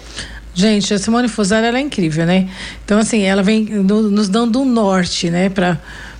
Gente, 0.53 0.93
a 0.93 0.99
Simone 0.99 1.27
Fusaro, 1.27 1.65
ela 1.65 1.77
é 1.77 1.81
incrível, 1.81 2.25
né? 2.25 2.49
Então, 2.83 2.99
assim, 2.99 3.23
ela 3.23 3.41
vem 3.41 3.63
no, 3.65 4.03
nos 4.03 4.29
dando 4.29 4.61
um 4.61 4.65
norte, 4.65 5.29
né? 5.29 5.49
Pra, 5.49 5.79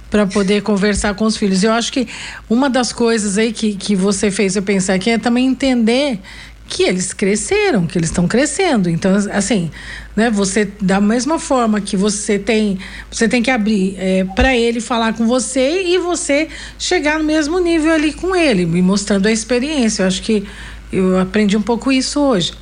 para 0.10 0.26
poder 0.26 0.62
conversar 0.62 1.14
com 1.14 1.26
os 1.26 1.38
filhos. 1.38 1.64
Eu 1.64 1.72
acho 1.72 1.92
que 1.92 2.08
uma 2.50 2.70
das 2.70 2.92
coisas 2.92 3.38
aí 3.38 3.54
que, 3.54 3.76
que 3.76 3.96
você 3.96 4.32
fez 4.32 4.56
eu 4.56 4.64
pensar 4.64 4.96
aqui 4.96 5.10
é 5.10 5.18
também 5.18 5.48
entender 5.48 6.20
que 6.68 6.84
eles 6.84 7.12
cresceram, 7.12 7.88
que 7.88 7.98
eles 7.98 8.10
estão 8.10 8.28
crescendo. 8.28 8.90
Então, 8.90 9.16
assim, 9.32 9.72
né? 10.16 10.30
Você 10.30 10.70
da 10.80 11.02
mesma 11.02 11.40
forma 11.40 11.82
que 11.82 11.98
você 11.98 12.38
tem, 12.38 12.78
você 13.12 13.28
tem 13.28 13.42
que 13.42 13.50
abrir 13.50 13.96
é, 13.98 14.24
para 14.24 14.56
ele 14.56 14.80
falar 14.80 15.14
com 15.14 15.26
você 15.26 15.84
e 15.84 15.98
você 15.98 16.48
chegar 16.78 17.18
no 17.18 17.26
mesmo 17.26 17.60
nível 17.60 17.92
ali 17.92 18.14
com 18.14 18.36
ele, 18.36 18.66
me 18.66 18.82
mostrando 18.82 19.28
a 19.28 19.32
experiência. 19.32 20.04
Eu 20.04 20.08
acho 20.08 20.22
que 20.22 20.46
eu 20.94 21.20
aprendi 21.20 21.58
um 21.58 21.62
pouco 21.62 21.92
isso 21.92 22.20
hoje. 22.20 22.54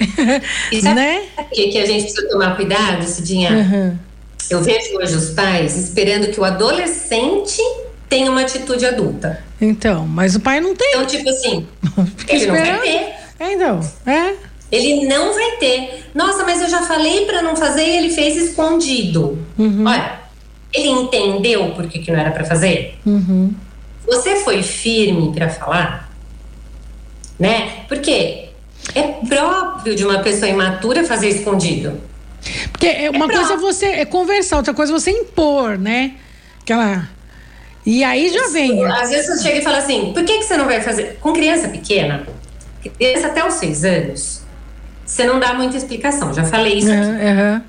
E 0.72 0.82
sabe 0.82 0.96
né? 1.00 1.22
que, 1.52 1.68
que 1.68 1.78
a 1.78 1.86
gente 1.86 2.04
precisa 2.04 2.30
tomar 2.30 2.56
cuidado, 2.56 3.04
Cidinha? 3.06 3.52
Uhum. 3.52 4.07
Eu 4.50 4.62
vejo 4.62 4.98
hoje 4.98 5.16
os 5.16 5.30
pais 5.32 5.76
esperando 5.76 6.32
que 6.32 6.40
o 6.40 6.44
adolescente 6.44 7.62
tenha 8.08 8.32
uma 8.32 8.42
atitude 8.42 8.86
adulta. 8.86 9.44
Então, 9.60 10.08
mas 10.08 10.36
o 10.36 10.40
pai 10.40 10.60
não 10.60 10.76
tem. 10.76 10.90
Então, 10.90 11.06
tipo 11.06 11.30
assim, 11.30 11.68
ele 12.28 12.38
esperando. 12.38 12.66
não 12.66 12.78
vai 12.78 12.82
ter. 12.82 13.14
É, 13.40 13.54
então, 13.54 13.92
é. 14.06 14.34
Ele 14.72 15.06
não 15.08 15.34
vai 15.34 15.52
ter. 15.58 16.06
Nossa, 16.14 16.44
mas 16.44 16.62
eu 16.62 16.70
já 16.70 16.82
falei 16.84 17.26
para 17.26 17.42
não 17.42 17.56
fazer 17.56 17.84
e 17.84 17.98
ele 17.98 18.10
fez 18.10 18.36
escondido. 18.38 19.40
Uhum. 19.58 19.86
Olha, 19.86 20.20
ele 20.74 20.90
entendeu 20.90 21.72
por 21.72 21.88
que, 21.88 22.00
que 22.00 22.12
não 22.12 22.20
era 22.20 22.32
para 22.32 22.46
fazer? 22.46 22.96
Uhum. 23.06 23.54
Você 24.06 24.38
foi 24.38 24.64
firme 24.64 25.34
para 25.34 25.50
falar? 25.50 26.08
né? 27.40 27.84
Porque 27.88 28.50
é 28.96 29.02
próprio 29.28 29.96
de 29.96 30.06
uma 30.06 30.20
pessoa 30.20 30.50
imatura 30.50 31.04
fazer 31.04 31.30
escondido. 31.30 32.00
Porque 32.72 32.88
é 32.88 33.10
uma 33.10 33.26
é 33.26 33.36
coisa 33.36 33.54
é 33.54 33.58
você 33.58 33.86
é 33.88 34.06
conversar, 34.06 34.58
outra 34.58 34.74
coisa 34.74 34.92
é 34.92 34.96
você 35.00 35.12
impor, 35.12 35.78
né? 35.78 36.14
Aquela. 36.62 37.10
E 37.86 38.04
aí 38.04 38.30
já 38.30 38.48
vem. 38.50 38.84
Às 38.86 39.10
vezes 39.10 39.28
você 39.28 39.44
chega 39.44 39.60
e 39.60 39.64
fala 39.64 39.78
assim: 39.78 40.12
por 40.14 40.24
que, 40.24 40.40
que 40.40 40.44
você 40.44 40.58
não 40.58 40.66
vai 40.66 40.82
fazer? 40.82 41.18
Com 41.22 41.34
criança 41.34 41.70
pequena, 41.70 42.26
criança 42.98 43.28
até 43.28 43.46
os 43.46 43.56
seis 43.56 43.84
anos, 43.84 44.42
você 45.06 45.26
não 45.26 45.40
dá 45.40 45.54
muita 45.54 45.78
explicação. 45.78 46.34
Já 46.34 46.44
falei 46.44 46.80
isso 46.80 46.92
aqui. 46.92 47.02
Uhum. 47.02 47.62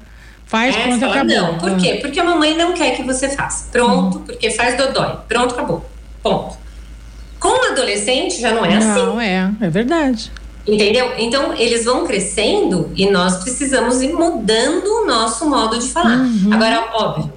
Faz 0.47 0.75
é, 0.75 0.83
quando 0.85 1.05
acabou. 1.05 1.25
Não, 1.25 1.59
por 1.59 1.77
quê? 1.77 1.99
Porque 2.01 2.19
a 2.19 2.25
mamãe 2.25 2.57
não 2.57 2.73
quer 2.73 2.97
que 2.97 3.03
você 3.03 3.29
faça. 3.29 3.69
Pronto, 3.71 4.19
uhum. 4.19 4.25
porque 4.25 4.51
faz 4.51 4.77
dodói. 4.77 5.19
Pronto, 5.29 5.55
acabou. 5.55 5.89
Ponto. 6.23 6.57
Com 7.39 7.71
adolescente 7.71 8.41
já 8.41 8.53
não 8.53 8.65
é 8.65 8.71
não, 8.71 8.91
assim. 8.91 9.07
Não, 9.07 9.21
é, 9.21 9.51
é 9.61 9.71
verdade. 9.71 10.33
Entendeu? 10.69 11.15
Então, 11.17 11.55
eles 11.55 11.87
vão 11.87 12.07
crescendo 12.07 12.91
e 12.95 13.09
nós 13.11 13.39
precisamos 13.39 14.03
ir 14.03 14.13
mudando 14.13 14.87
o 14.87 15.07
nosso 15.07 15.49
modo 15.49 15.79
de 15.79 15.89
falar. 15.89 16.19
Uhum. 16.19 16.53
Agora, 16.53 16.91
óbvio, 16.93 17.33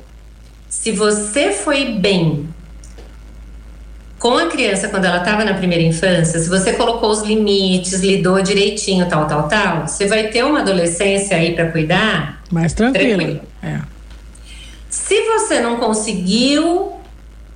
se 0.68 0.92
você 0.92 1.52
foi 1.52 1.94
bem 1.94 2.50
com 4.20 4.38
a 4.38 4.48
criança 4.48 4.90
quando 4.90 5.06
ela 5.06 5.18
estava 5.18 5.46
na 5.46 5.54
primeira 5.54 5.84
infância, 5.84 6.40
se 6.40 6.50
você 6.50 6.74
colocou 6.74 7.10
os 7.10 7.22
limites, 7.22 8.02
lidou 8.02 8.42
direitinho, 8.42 9.08
tal, 9.08 9.26
tal, 9.28 9.48
tal, 9.48 9.88
você 9.88 10.08
vai 10.08 10.28
ter 10.28 10.44
uma 10.44 10.60
adolescência 10.60 11.38
aí 11.38 11.56
para 11.56 11.72
cuidar. 11.72 12.44
Mais 12.52 12.74
tranquilo. 12.74 13.16
tranquilo. 13.18 13.42
É. 13.64 13.80
Se 14.90 15.22
você 15.22 15.62
não 15.62 15.78
conseguiu 15.78 17.01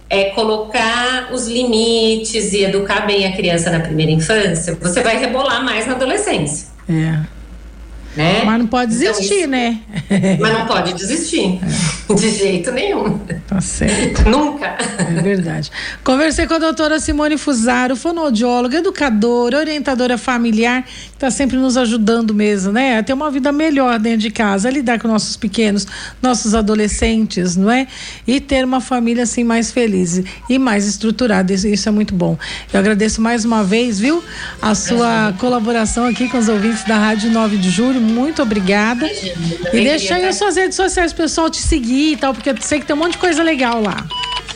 é 0.10 0.26
colocar 0.26 1.30
os 1.34 1.48
limites 1.48 2.54
e 2.54 2.64
educar 2.64 3.06
bem 3.06 3.26
a 3.26 3.36
criança 3.36 3.72
na 3.72 3.80
primeira 3.80 4.12
infância, 4.12 4.78
você 4.80 5.02
vai 5.02 5.18
rebolar 5.18 5.64
mais 5.64 5.88
na 5.88 5.94
adolescência. 5.94 6.68
É. 6.90 7.35
Né? 8.16 8.44
Mas 8.46 8.60
não 8.60 8.68
pode 8.68 8.96
então, 8.96 9.12
desistir, 9.12 9.40
então, 9.40 9.50
né? 9.50 9.80
Mas 10.40 10.54
não 10.54 10.66
pode 10.66 10.94
desistir. 10.94 11.60
É. 12.10 12.14
De 12.14 12.30
jeito 12.30 12.72
nenhum. 12.72 13.20
Tá 13.48 13.60
certo. 13.60 14.30
Nunca. 14.30 14.78
É 15.00 15.22
verdade. 15.22 15.72
Conversei 16.04 16.48
com 16.48 16.54
a 16.54 16.60
doutora 16.60 17.00
Simone 17.00 17.38
Fusaro, 17.38 17.96
fonoaudióloga, 17.96 18.78
educadora, 18.78 19.58
orientadora 19.58 20.18
familiar, 20.18 20.84
que 20.84 20.92
está 21.14 21.30
sempre 21.30 21.58
nos 21.58 21.76
ajudando 21.76 22.34
mesmo, 22.34 22.72
né? 22.72 23.00
A 23.00 23.04
ter 23.04 23.14
uma 23.14 23.30
vida 23.30 23.52
melhor 23.52 24.00
dentro 24.00 24.20
de 24.20 24.30
casa, 24.30 24.70
a 24.70 24.72
lidar 24.72 25.00
com 25.00 25.08
nossos 25.08 25.36
pequenos, 25.36 25.86
nossos 26.22 26.56
adolescentes, 26.56 27.56
não 27.58 27.70
é? 27.70 27.88
E 28.26 28.40
ter 28.40 28.64
uma 28.64 28.80
família 28.80 29.24
assim 29.24 29.44
mais 29.44 29.72
feliz 29.72 30.24
e 30.50 30.58
mais 30.58 30.88
estruturada. 30.88 31.54
Isso, 31.54 31.68
isso 31.68 31.90
é 31.90 31.92
muito 31.92 32.14
bom. 32.14 32.38
Eu 32.72 32.80
agradeço 32.80 33.22
mais 33.22 33.44
uma 33.44 33.64
vez, 33.64 34.00
viu? 34.00 34.24
A 34.62 34.74
sua 34.74 35.34
colaboração 35.38 36.06
aqui 36.06 36.30
com 36.30 36.38
os 36.38 36.48
ouvintes 36.48 36.84
da 36.86 36.98
Rádio 36.98 37.30
9 37.32 37.58
de 37.58 37.70
Julho 37.70 38.05
muito 38.06 38.42
obrigada. 38.42 39.06
E 39.08 39.84
deixa 39.84 40.16
aí 40.16 40.26
as 40.26 40.36
suas 40.36 40.56
redes 40.56 40.76
sociais, 40.76 41.12
pessoal, 41.12 41.50
te 41.50 41.62
seguir 41.62 42.14
e 42.14 42.18
tal, 42.18 42.34
porque 42.34 42.50
eu 42.50 42.56
sei 42.62 42.80
que 42.80 42.86
tem 42.86 42.96
um 42.96 43.00
monte 43.00 43.14
de 43.14 43.18
coisa 43.18 43.44
legal 43.44 43.82
lá. 43.82 44.06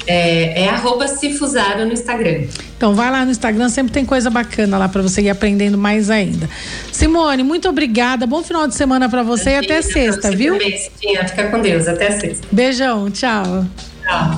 É, 0.07 0.63
é 0.63 0.69
arroba 0.69 1.07
Cifusaro 1.07 1.85
no 1.85 1.93
Instagram. 1.93 2.45
Então 2.75 2.95
vai 2.95 3.11
lá 3.11 3.23
no 3.25 3.31
Instagram, 3.31 3.69
sempre 3.69 3.91
tem 3.91 4.03
coisa 4.03 4.29
bacana 4.29 4.77
lá 4.77 4.89
para 4.89 5.01
você 5.01 5.21
ir 5.21 5.29
aprendendo 5.29 5.77
mais 5.77 6.09
ainda. 6.09 6.49
Simone, 6.91 7.43
muito 7.43 7.69
obrigada. 7.69 8.25
Bom 8.25 8.41
final 8.41 8.67
de 8.67 8.73
semana 8.73 9.07
para 9.07 9.21
você 9.21 9.51
e 9.51 9.57
até 9.57 9.81
sexta, 9.81 10.31
viu? 10.31 10.53
Também, 10.53 10.79
Fica 11.27 11.49
com 11.49 11.59
Deus, 11.61 11.87
até 11.87 12.11
sexta. 12.11 12.47
Beijão, 12.51 13.11
tchau. 13.11 13.65
Tchau. 14.03 14.31